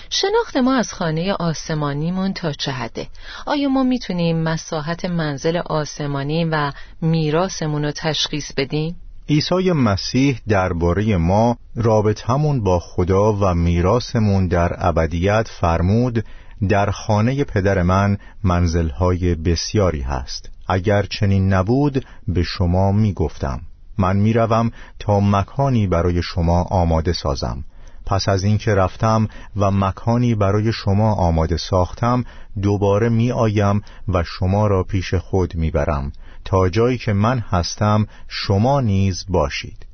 شناخت 0.09 0.57
ما 0.57 0.75
از 0.75 0.93
خانه 0.93 1.33
آسمانیمون 1.33 2.33
تا 2.33 2.51
چه 2.51 2.71
حده؟ 2.71 3.07
آیا 3.45 3.69
ما 3.69 3.83
می‌تونیم 3.83 4.43
مساحت 4.43 5.05
منزل 5.05 5.57
آسمانی 5.57 6.45
و 6.45 6.71
میراثمون 7.01 7.85
رو 7.85 7.91
تشخیص 7.91 8.51
بدیم؟ 8.57 8.95
عیسی 9.29 9.71
مسیح 9.71 10.39
درباره 10.47 11.17
ما 11.17 11.57
رابطمون 11.75 12.63
با 12.63 12.79
خدا 12.79 13.33
و 13.33 13.53
میراثمون 13.53 14.47
در 14.47 14.87
ابدیت 14.87 15.47
فرمود 15.47 16.23
در 16.69 16.91
خانه 16.91 17.43
پدر 17.43 17.81
من 17.81 18.17
منزلهای 18.43 19.35
بسیاری 19.35 20.01
هست 20.01 20.49
اگر 20.67 21.03
چنین 21.03 21.53
نبود 21.53 22.05
به 22.27 22.43
شما 22.43 22.91
می‌گفتم 22.91 23.61
من 23.97 24.17
می‌روم 24.17 24.71
تا 24.99 25.19
مکانی 25.19 25.87
برای 25.87 26.21
شما 26.21 26.63
آماده 26.63 27.13
سازم 27.13 27.63
پس 28.07 28.29
از 28.29 28.43
اینکه 28.43 28.75
رفتم 28.75 29.27
و 29.55 29.71
مکانی 29.71 30.35
برای 30.35 30.73
شما 30.73 31.13
آماده 31.13 31.57
ساختم 31.57 32.23
دوباره 32.61 33.09
می 33.09 33.31
آیم 33.31 33.81
و 34.07 34.23
شما 34.23 34.67
را 34.67 34.83
پیش 34.83 35.13
خود 35.13 35.55
می 35.55 35.71
برم 35.71 36.11
تا 36.45 36.69
جایی 36.69 36.97
که 36.97 37.13
من 37.13 37.39
هستم 37.39 38.07
شما 38.27 38.81
نیز 38.81 39.25
باشید. 39.29 39.85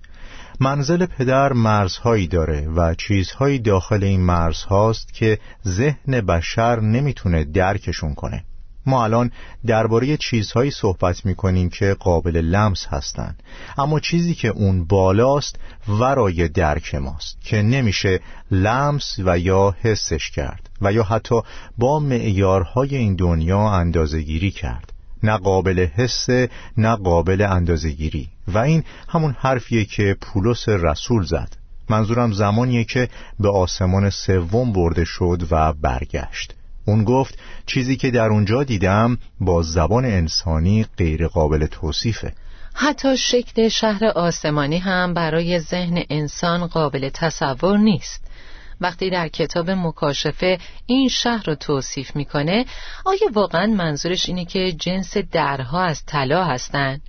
منزل 0.59 1.05
پدر 1.05 1.53
مرزهایی 1.53 2.27
داره 2.27 2.67
و 2.67 2.95
چیزهایی 2.95 3.59
داخل 3.59 4.03
این 4.03 4.21
مرزهاست 4.21 5.13
که 5.13 5.39
ذهن 5.67 6.21
بشر 6.21 6.79
نمی‌تونه 6.79 7.43
درکشون 7.43 8.13
کنه. 8.13 8.43
ما 8.85 9.03
الان 9.03 9.31
درباره 9.65 10.17
چیزهایی 10.17 10.71
صحبت 10.71 11.25
می 11.25 11.35
کنیم 11.35 11.69
که 11.69 11.95
قابل 11.99 12.37
لمس 12.37 12.85
هستند. 12.89 13.43
اما 13.77 13.99
چیزی 13.99 14.35
که 14.35 14.47
اون 14.47 14.85
بالاست 14.85 15.55
ورای 15.87 16.47
درک 16.47 16.95
ماست 16.95 17.37
که 17.41 17.61
نمیشه 17.61 18.19
لمس 18.51 19.15
و 19.19 19.39
یا 19.39 19.75
حسش 19.81 20.31
کرد 20.31 20.69
و 20.81 20.93
یا 20.93 21.03
حتی 21.03 21.41
با 21.77 21.99
معیارهای 21.99 22.95
این 22.95 23.15
دنیا 23.15 23.69
اندازگیری 23.69 24.51
کرد. 24.51 24.93
نه 25.23 25.37
قابل 25.37 25.87
حسه 25.95 26.49
نه 26.77 26.95
قابل 26.95 27.41
اندازگیری 27.41 28.29
و 28.47 28.57
این 28.57 28.83
همون 29.07 29.35
حرفیه 29.39 29.85
که 29.85 30.17
پولس 30.21 30.69
رسول 30.69 31.23
زد. 31.23 31.57
منظورم 31.89 32.31
زمانیه 32.31 32.83
که 32.83 33.09
به 33.39 33.49
آسمان 33.49 34.09
سوم 34.09 34.73
برده 34.73 35.05
شد 35.05 35.47
و 35.51 35.73
برگشت. 35.73 36.53
اون 36.85 37.03
گفت 37.03 37.37
چیزی 37.65 37.95
که 37.95 38.11
در 38.11 38.27
اونجا 38.27 38.63
دیدم 38.63 39.17
با 39.39 39.61
زبان 39.61 40.05
انسانی 40.05 40.85
غیر 40.97 41.27
قابل 41.27 41.65
توصیفه. 41.65 42.33
حتی 42.73 43.17
شکل 43.17 43.67
شهر 43.69 44.05
آسمانی 44.05 44.77
هم 44.77 45.13
برای 45.13 45.59
ذهن 45.59 46.03
انسان 46.09 46.67
قابل 46.67 47.09
تصور 47.09 47.77
نیست. 47.77 48.23
وقتی 48.81 49.09
در 49.09 49.27
کتاب 49.27 49.69
مکاشفه 49.69 50.57
این 50.85 51.09
شهر 51.09 51.43
رو 51.45 51.55
توصیف 51.55 52.15
می‌کنه 52.15 52.65
آیا 53.05 53.29
واقعا 53.33 53.67
منظورش 53.67 54.29
اینه 54.29 54.45
که 54.45 54.71
جنس 54.71 55.17
درها 55.17 55.83
از 55.83 56.05
طلا 56.05 56.43
هستند؟ 56.43 57.01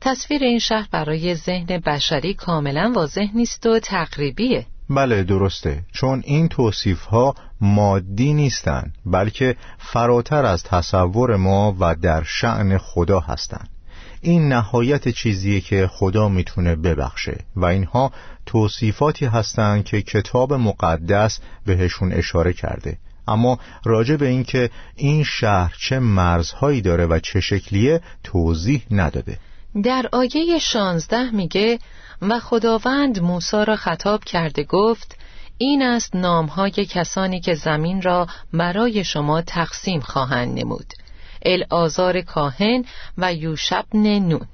تصویر 0.00 0.44
این 0.44 0.58
شهر 0.58 0.88
برای 0.90 1.34
ذهن 1.34 1.66
بشری 1.66 2.34
کاملا 2.34 2.92
واضح 2.94 3.28
نیست 3.34 3.66
و 3.66 3.78
تقریبیه. 3.78 4.66
بله 4.90 5.22
درسته. 5.22 5.82
چون 5.92 6.22
این 6.24 6.48
توصیف 6.48 7.04
ها 7.04 7.34
مادی 7.60 8.32
نیستند 8.32 8.94
بلکه 9.06 9.56
فراتر 9.78 10.44
از 10.44 10.62
تصور 10.62 11.36
ما 11.36 11.76
و 11.80 11.94
در 11.94 12.22
شعن 12.22 12.78
خدا 12.78 13.20
هستند 13.20 13.68
این 14.20 14.48
نهایت 14.48 15.08
چیزیه 15.08 15.60
که 15.60 15.86
خدا 15.92 16.28
می‌تونه 16.28 16.76
ببخشه 16.76 17.38
و 17.56 17.64
اینها 17.64 18.12
توصیفاتی 18.46 19.26
هستند 19.26 19.84
که 19.84 20.02
کتاب 20.02 20.52
مقدس 20.52 21.40
بهشون 21.66 22.12
اشاره 22.12 22.52
کرده. 22.52 22.98
اما 23.28 23.58
راجع 23.84 24.16
به 24.16 24.28
اینکه 24.28 24.70
این 24.96 25.24
شهر 25.24 25.74
چه 25.78 25.98
مرزهایی 25.98 26.80
داره 26.80 27.06
و 27.06 27.18
چه 27.18 27.40
شکلیه 27.40 28.00
توضیح 28.24 28.82
نداده. 28.90 29.38
در 29.82 30.08
آیه 30.12 30.58
شانزده 30.58 31.30
میگه 31.30 31.78
و 32.22 32.38
خداوند 32.38 33.20
موسی 33.20 33.64
را 33.66 33.76
خطاب 33.76 34.24
کرده 34.24 34.64
گفت 34.64 35.18
این 35.58 35.82
است 35.82 36.16
نامهای 36.16 36.70
کسانی 36.70 37.40
که 37.40 37.54
زمین 37.54 38.02
را 38.02 38.26
برای 38.52 39.04
شما 39.04 39.42
تقسیم 39.42 40.00
خواهند 40.00 40.58
نمود 40.58 40.92
الازار 41.46 42.20
کاهن 42.20 42.84
و 43.18 43.34
یوشبن 43.34 44.18
نون. 44.18 44.46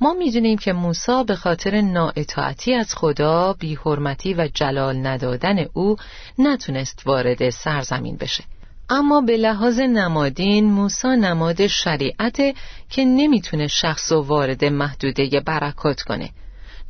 ما 0.00 0.12
می‌دونیم 0.12 0.58
که 0.58 0.72
موسی 0.72 1.24
به 1.26 1.36
خاطر 1.36 1.80
نااطاعتی 1.80 2.74
از 2.74 2.94
خدا 2.94 3.52
بیحرمتی 3.52 4.34
و 4.34 4.48
جلال 4.54 5.06
ندادن 5.06 5.66
او 5.72 5.96
نتونست 6.38 7.02
وارد 7.06 7.50
سرزمین 7.50 8.16
بشه. 8.16 8.44
اما 8.90 9.20
به 9.20 9.36
لحاظ 9.36 9.78
نمادین 9.80 10.64
موسی 10.64 11.08
نماد 11.08 11.66
شریعت 11.66 12.36
که 12.90 13.04
نمی‌تونه 13.04 13.66
شخص 13.66 14.12
و 14.12 14.22
وارد 14.22 14.64
محدوده 14.64 15.40
برکات 15.40 16.02
کنه. 16.02 16.30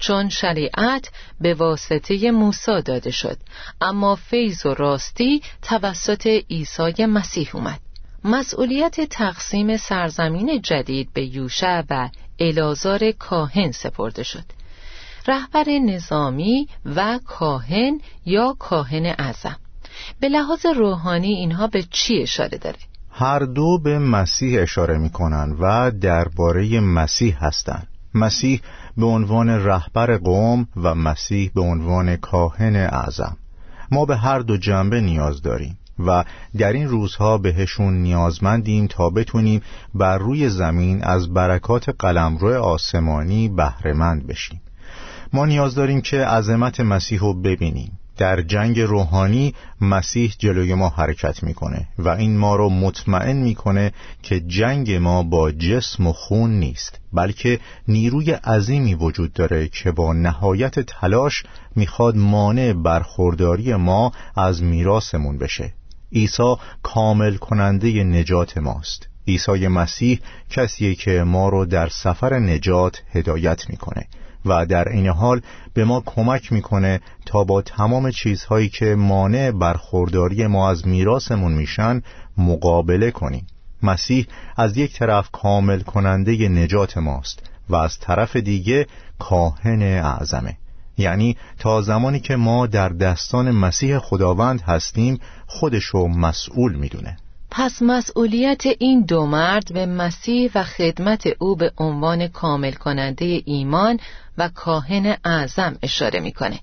چون 0.03 0.29
شریعت 0.29 1.11
به 1.41 1.55
واسطه 1.55 2.31
موسی 2.31 2.83
داده 2.85 3.11
شد 3.11 3.37
اما 3.81 4.15
فیض 4.17 4.67
و 4.67 4.75
راستی 4.75 5.43
توسط 5.63 6.27
عیسی 6.27 7.07
مسیح 7.07 7.51
اومد 7.53 7.81
مسئولیت 8.25 9.01
تقسیم 9.01 9.77
سرزمین 9.77 10.61
جدید 10.63 11.13
به 11.13 11.25
یوشع 11.25 11.83
و 11.91 12.09
الازار 12.39 13.11
کاهن 13.11 13.71
سپرده 13.73 14.23
شد 14.23 14.45
رهبر 15.27 15.65
نظامی 15.69 16.69
و 16.97 17.21
کاهن 17.27 18.01
یا 18.27 18.57
کاهن 18.59 19.07
اعظم 19.07 19.57
به 20.21 20.29
لحاظ 20.29 20.67
روحانی 20.67 21.33
اینها 21.33 21.67
به 21.67 21.83
چی 21.83 22.23
اشاره 22.23 22.59
داره؟ 22.59 22.79
هر 23.11 23.39
دو 23.39 23.79
به 23.85 23.99
مسیح 23.99 24.63
اشاره 24.63 24.99
می 24.99 25.11
کنن 25.11 25.57
و 25.61 25.91
درباره 25.91 26.81
مسیح 26.81 27.45
هستند. 27.45 27.92
مسیح 28.15 28.61
به 28.97 29.07
عنوان 29.07 29.49
رهبر 29.49 30.17
قوم 30.17 30.69
و 30.77 30.95
مسیح 30.95 31.51
به 31.55 31.61
عنوان 31.61 32.17
کاهن 32.17 32.77
اعظم. 32.77 33.37
ما 33.91 34.05
به 34.05 34.17
هر 34.17 34.39
دو 34.39 34.57
جنبه 34.57 35.01
نیاز 35.01 35.43
داریم 35.43 35.79
و 36.07 36.25
در 36.59 36.73
این 36.73 36.89
روزها 36.89 37.39
بهشون 37.39 38.03
نیازمندیم 38.03 38.87
تا 38.87 39.11
بتونیم 39.11 39.63
بر 39.95 40.19
روی 40.19 40.49
زمین 40.49 41.05
از 41.05 41.35
برکات 41.35 41.89
قلمرو 41.89 42.63
آسمانی 42.63 43.49
بهرهمند 43.49 44.27
بشیم. 44.27 44.61
ما 45.33 45.47
نیاز 45.47 45.75
داریم 45.75 46.01
که 46.01 46.17
عظمت 46.17 46.81
مسیح 46.81 47.21
رو 47.21 47.35
ببینیم. 47.35 47.99
در 48.17 48.43
جنگ 48.43 48.81
روحانی 48.81 49.55
مسیح 49.81 50.35
جلوی 50.39 50.75
ما 50.75 50.89
حرکت 50.89 51.43
می‌کنه 51.43 51.89
و 51.99 52.09
این 52.09 52.37
ما 52.37 52.57
رو 52.57 52.71
مطمئن 52.71 53.37
می‌کنه 53.37 53.93
که 54.23 54.41
جنگ 54.41 54.93
ما 54.93 55.23
با 55.23 55.53
جسم 55.53 56.07
و 56.07 56.13
خون 56.13 56.51
نیست 56.51 57.01
بلکه 57.13 57.61
نیروی 57.89 58.31
عظیمی 58.31 58.95
وجود 58.95 59.33
داره 59.33 59.69
که 59.69 59.93
با 59.93 60.13
نهایت 60.13 60.81
تلاش 60.81 61.43
می‌خواد 61.77 62.17
مانع 62.17 62.73
برخورداری 62.73 63.75
ما 63.75 64.13
از 64.37 64.63
میراثمون 64.63 65.39
بشه. 65.39 65.73
عیسی 66.13 66.55
کامل 66.83 67.37
کننده 67.37 68.05
نجات 68.05 68.59
ماست. 68.59 69.09
عیسی 69.29 69.69
مسیح 69.69 70.21
کسیه 70.51 70.95
که 70.95 71.23
ما 71.23 71.49
رو 71.49 71.65
در 71.65 71.89
سفر 71.89 72.39
نجات 72.39 73.03
هدایت 73.13 73.71
می‌کنه. 73.71 74.07
و 74.47 74.67
در 74.67 74.89
این 74.89 75.07
حال 75.07 75.41
به 75.75 75.85
ما 75.85 76.03
کمک 76.07 76.53
می‌کنه 76.53 77.01
تا 77.27 77.45
با 77.45 77.63
تمام 77.63 78.11
چیزهایی 78.11 78.69
که 78.69 78.95
مانع 78.95 79.51
برخورداری 79.51 80.47
ما 80.47 80.71
از 80.71 80.87
میراثمون 80.87 81.53
میشن 81.53 82.03
مقابله 82.39 83.11
کنیم. 83.11 83.47
مسیح 83.83 84.27
از 84.57 84.77
یک 84.77 84.99
طرف 84.99 85.29
کامل 85.33 85.81
کننده 85.81 86.49
نجات 86.49 86.99
ماست 86.99 87.43
و 87.69 87.77
از 87.77 87.99
طرف 87.99 88.37
دیگه 88.37 88.87
کاهن 89.19 89.83
اعظمه. 89.83 90.57
یعنی 90.99 91.37
تا 91.59 91.83
زمانی 91.83 92.21
که 92.21 92.37
ما 92.37 92.67
در 92.67 92.89
دستان 92.89 93.51
مسیح 93.51 93.99
خداوند 93.99 94.61
هستیم 94.61 95.21
خودشو 95.47 96.07
مسئول 96.07 96.75
می‌دونه. 96.75 97.17
پس 97.55 97.83
مسئولیت 97.83 98.63
این 98.79 99.05
دو 99.05 99.27
مرد 99.27 99.73
به 99.75 99.87
مسیح 99.87 100.51
و 100.55 100.65
خدمت 100.65 101.29
او 101.39 101.57
به 101.57 101.73
عنوان 101.79 102.29
کامل 102.29 102.73
کننده 102.73 103.43
ایمان 103.45 103.99
و 104.39 104.49
کاهن 104.49 105.17
اعظم 105.25 105.79
اشاره 105.83 106.21
می‌کنه. 106.21 106.61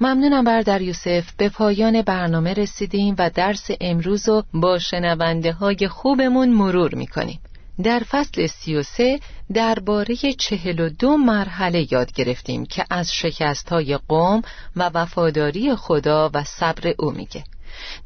ممنونم 0.00 0.44
بردر 0.44 0.80
یوسف. 0.80 1.32
به 1.36 1.48
پایان 1.48 2.02
برنامه 2.02 2.54
رسیدیم 2.54 3.14
و 3.18 3.30
درس 3.30 3.70
امروز 3.80 4.28
رو 4.28 4.44
با 4.54 4.78
شنونده 4.78 5.52
های 5.52 5.88
خوبمون 5.88 6.48
مرور 6.48 6.94
می‌کنیم. 6.94 7.40
در 7.82 8.02
فصل 8.10 8.46
سی 8.46 8.74
و 8.74 8.82
سه 8.82 9.20
درباره 9.52 10.16
چهل 10.38 10.80
و 10.80 10.88
دو 10.88 11.16
مرحله 11.16 11.92
یاد 11.92 12.12
گرفتیم 12.12 12.66
که 12.66 12.84
از 12.90 13.12
شکست 13.14 13.68
های 13.68 13.98
قوم 14.08 14.42
و 14.76 14.90
وفاداری 14.94 15.74
خدا 15.74 16.30
و 16.34 16.44
صبر 16.44 16.94
او 16.98 17.10
میگه. 17.10 17.44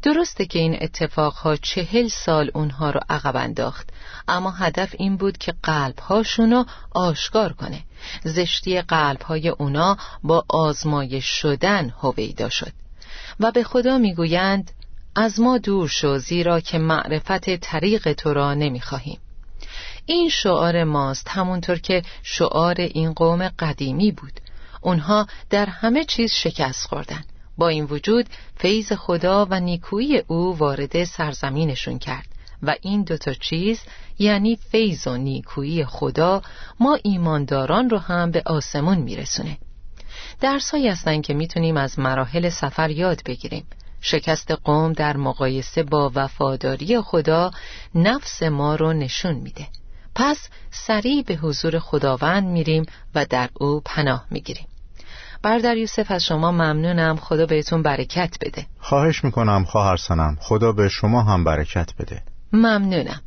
درسته 0.03 0.47
که 0.47 0.59
این 0.59 0.79
اتفاقها 0.81 1.57
چهل 1.57 2.09
سال 2.09 2.51
اونها 2.55 2.91
رو 2.91 3.01
عقب 3.09 3.37
انداخت 3.37 3.89
اما 4.29 4.51
هدف 4.51 4.95
این 4.99 5.17
بود 5.17 5.39
که 5.39 5.55
قلبهاشون 5.63 6.51
رو 6.51 6.67
آشکار 6.91 7.53
کنه. 7.53 7.83
زشتی 8.25 8.83
قلبهای 8.83 9.49
اونا 9.49 9.97
با 10.23 10.45
آزمایش 10.49 11.25
شدن 11.25 11.95
هویدا 12.03 12.49
شد. 12.49 12.73
و 13.41 13.51
به 13.51 13.65
خدا 13.65 13.99
می‌گویند 13.99 14.71
از 15.17 15.41
ما 15.41 15.59
دور 15.59 15.89
شو 15.89 16.19
زیرا 16.19 16.61
که 16.61 16.79
معرفت 16.79 17.57
طریق 17.57 18.13
تو 18.13 18.35
را 18.35 18.55
نمی‌خواهیم. 18.55 19.19
این 20.07 20.29
شعار 20.29 20.85
ماست 20.85 21.29
همونطور 21.29 21.79
که 21.79 22.03
شعار 22.23 22.75
این 22.81 23.13
قوم 23.13 23.49
قدیمی 23.49 24.13
بود. 24.13 24.41
اونها 24.81 25.27
در 25.51 25.67
همه 25.67 26.05
چیز 26.05 26.33
شکست 26.33 26.87
خوردن. 26.87 27.25
با 27.59 27.69
این 27.69 27.85
وجود 27.85 28.27
فیض 28.57 28.93
خدا 28.93 29.47
و 29.51 29.61
نیکویی 29.61 30.19
او 30.19 30.59
وارد 30.59 31.05
سرزمینشون 31.05 31.99
کرد 31.99 32.27
و 32.63 32.75
این 32.83 33.03
دوتا 33.03 33.33
چیز 33.33 33.81
یعنی 34.19 34.57
فیض 34.57 35.07
و 35.07 35.17
نیکویی 35.17 35.85
خدا 35.85 36.43
ما 36.81 36.99
ایمانداران 37.03 37.91
رو 37.91 37.99
هم 37.99 38.31
به 38.31 38.43
آسمون 38.47 38.99
میرسونه. 38.99 39.59
درسایی 40.41 40.89
هستن 40.89 41.21
که 41.21 41.35
می‌تونیم 41.35 41.77
از 41.77 41.99
مراحل 41.99 42.49
سفر 42.49 42.91
یاد 42.91 43.23
بگیریم. 43.27 43.67
شکست 44.01 44.51
قوم 44.51 44.93
در 44.93 45.17
مقایسه 45.17 45.83
با 45.83 46.13
وفاداری 46.15 47.01
خدا 47.01 47.51
نفس 47.95 48.43
ما 48.43 48.75
رو 48.75 48.93
نشون 48.93 49.35
میده. 49.35 49.67
پس 50.15 50.49
سریع 50.71 51.23
به 51.23 51.35
حضور 51.35 51.79
خداوند 51.79 52.45
میریم 52.45 52.87
و 53.15 53.25
در 53.25 53.49
او 53.55 53.83
پناه 53.85 54.27
می‌گیریم. 54.31 54.67
بردر 55.45 55.77
یوسف 55.77 56.11
از 56.11 56.25
شما 56.25 56.53
ممنونم. 56.53 57.17
خدا 57.17 57.47
بهتون 57.47 57.83
برکت 57.83 58.37
بده. 58.41 58.67
خواهش 58.79 59.25
می‌کنم 59.25 59.65
خواهر 59.65 59.97
سنم. 59.97 60.37
خدا 60.41 60.73
به 60.73 60.89
شما 60.89 61.23
هم 61.23 61.45
برکت 61.45 61.91
بده. 61.99 62.23
ممنونم. 62.53 63.21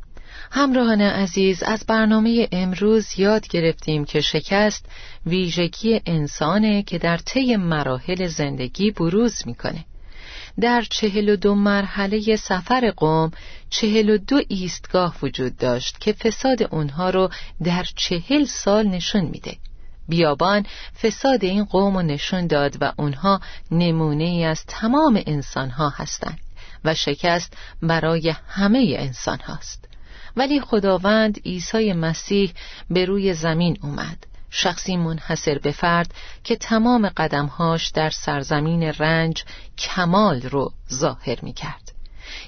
همراهان 0.50 1.00
عزیز 1.00 1.62
از 1.62 1.84
برنامه 1.86 2.48
امروز 2.52 3.18
یاد 3.18 3.48
گرفتیم 3.48 4.04
که 4.04 4.20
شکست 4.20 4.86
ویژگی 5.26 6.00
انسانه 6.06 6.82
که 6.82 6.98
در 6.98 7.16
طی 7.16 7.56
مراحل 7.56 8.26
زندگی 8.26 8.90
بروز 8.90 9.42
می‌کنه. 9.46 9.84
در 10.60 10.84
چهل 10.90 11.28
و 11.28 11.36
دو 11.36 11.54
مرحله 11.54 12.36
سفر 12.36 12.92
قوم 12.96 13.30
چهل 13.70 14.10
و 14.10 14.18
دو 14.18 14.40
ایستگاه 14.48 15.16
وجود 15.22 15.56
داشت 15.56 16.00
که 16.00 16.12
فساد 16.12 16.62
اونها 16.62 17.10
رو 17.10 17.30
در 17.64 17.84
چهل 17.96 18.44
سال 18.44 18.86
نشون 18.86 19.24
میده. 19.24 19.56
بیابان 20.08 20.66
فساد 21.02 21.44
این 21.44 21.64
قوم 21.64 21.96
رو 21.96 22.02
نشون 22.02 22.46
داد 22.46 22.76
و 22.80 22.92
اونها 22.96 23.40
نمونه 23.70 24.24
ای 24.24 24.44
از 24.44 24.64
تمام 24.66 25.22
انسان 25.26 25.70
ها 25.70 25.88
هستند 25.88 26.38
و 26.84 26.94
شکست 26.94 27.56
برای 27.82 28.34
همه 28.48 28.94
انسان 28.98 29.40
هاست 29.40 29.88
ولی 30.36 30.60
خداوند 30.60 31.40
عیسی 31.46 31.92
مسیح 31.92 32.52
به 32.90 33.04
روی 33.04 33.34
زمین 33.34 33.78
اومد. 33.82 34.26
شخصی 34.50 34.96
منحصر 34.96 35.58
به 35.58 35.72
فرد 35.72 36.14
که 36.44 36.56
تمام 36.56 37.08
قدمهاش 37.08 37.88
در 37.88 38.10
سرزمین 38.10 38.82
رنج 38.82 39.44
کمال 39.78 40.42
رو 40.42 40.72
ظاهر 40.92 41.38
می 41.42 41.52
کرد 41.52 41.92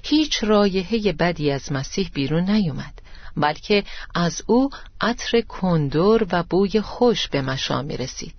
هیچ 0.02 0.44
رایحه 0.44 1.12
بدی 1.12 1.50
از 1.50 1.72
مسیح 1.72 2.10
بیرون 2.14 2.50
نیومد. 2.50 2.94
بلکه 3.40 3.84
از 4.14 4.42
او 4.46 4.70
عطر 5.00 5.40
کندور 5.40 6.26
و 6.32 6.42
بوی 6.42 6.80
خوش 6.80 7.28
به 7.28 7.42
مشام 7.42 7.84
می 7.84 7.96
رسید 7.96 8.34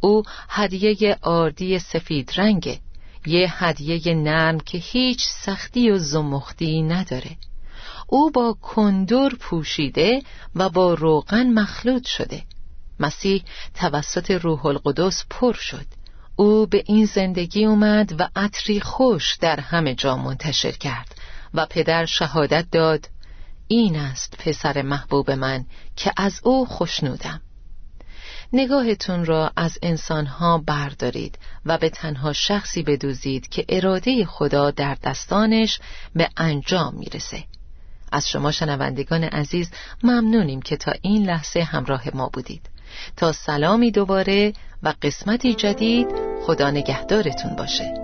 او 0.00 0.22
هدیه 0.48 1.18
آردی 1.22 1.78
سفید 1.78 2.32
رنگه 2.36 2.80
یه 3.26 3.64
هدیه 3.64 4.14
نرم 4.14 4.60
که 4.60 4.78
هیچ 4.78 5.24
سختی 5.28 5.90
و 5.90 5.98
زمختی 5.98 6.82
نداره. 6.82 7.36
او 8.06 8.30
با 8.30 8.56
کندور 8.62 9.34
پوشیده 9.34 10.22
و 10.54 10.68
با 10.68 10.94
روغن 10.94 11.46
مخلوط 11.46 12.06
شده. 12.06 12.42
مسیح 13.00 13.44
توسط 13.74 14.30
روح 14.30 14.66
القدس 14.66 15.24
پر 15.30 15.52
شد. 15.52 15.86
او 16.36 16.66
به 16.66 16.82
این 16.86 17.06
زندگی 17.06 17.64
اومد 17.64 18.20
و 18.20 18.28
عطری 18.36 18.80
خوش 18.80 19.36
در 19.40 19.60
همه 19.60 19.94
جا 19.94 20.16
منتشر 20.16 20.72
کرد 20.72 21.14
و 21.54 21.66
پدر 21.66 22.04
شهادت 22.04 22.66
داد 22.72 23.08
این 23.68 23.96
است 23.96 24.36
پسر 24.38 24.82
محبوب 24.82 25.30
من 25.30 25.64
که 25.96 26.12
از 26.16 26.40
او 26.44 26.66
خوشنودم. 26.66 27.40
نگاهتون 28.52 29.24
را 29.24 29.52
از 29.56 29.78
انسانها 29.82 30.58
بردارید 30.58 31.38
و 31.66 31.78
به 31.78 31.88
تنها 31.88 32.32
شخصی 32.32 32.82
بدوزید 32.82 33.48
که 33.48 33.64
اراده 33.68 34.24
خدا 34.24 34.70
در 34.70 34.96
دستانش 35.02 35.80
به 36.14 36.28
انجام 36.36 36.94
می‌رسه. 36.94 37.44
از 38.12 38.28
شما 38.28 38.52
شنوندگان 38.52 39.24
عزیز 39.24 39.70
ممنونیم 40.02 40.62
که 40.62 40.76
تا 40.76 40.92
این 41.02 41.26
لحظه 41.26 41.62
همراه 41.62 42.02
ما 42.14 42.28
بودید. 42.28 42.70
تا 43.16 43.32
سلامی 43.32 43.90
دوباره 43.90 44.52
و 44.82 44.94
قسمتی 45.02 45.54
جدید 45.54 46.08
خدا 46.46 46.70
نگهدارتون 46.70 47.56
باشه. 47.56 48.03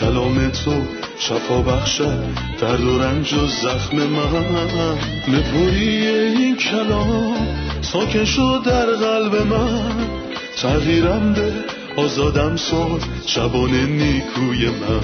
کلام 0.00 0.48
تو 0.48 0.72
شفا 1.18 1.62
بخشد 1.62 2.24
درد 2.60 2.80
و 2.80 2.98
رنج 2.98 3.34
و 3.34 3.46
زخم 3.46 3.96
من. 3.96 4.98
نپوری 5.28 6.06
این 6.06 6.56
کلام 6.56 7.46
ساکن 7.80 8.24
شد 8.24 8.62
در 8.66 8.86
قلب 8.86 9.34
من. 9.46 9.92
تغییرم 10.62 11.32
به 11.32 11.52
آزادم 11.96 12.56
ساد 12.56 13.00
شبان 13.26 13.70
نیکوی 13.70 14.68
من. 14.68 15.00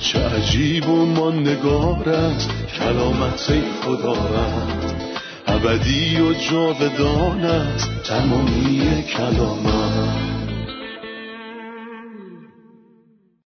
چه 0.00 0.18
عجیب 0.18 0.88
و 0.88 1.06
ماندگار 1.06 2.08
است 2.08 2.50
کلامت 2.78 3.52
خدا 3.82 4.12
رد 4.12 4.94
ابدی 5.46 6.20
و 6.20 6.32
جاودان 6.32 7.40
است 7.40 7.90
تمامی 8.04 9.04
کلامت 9.16 10.33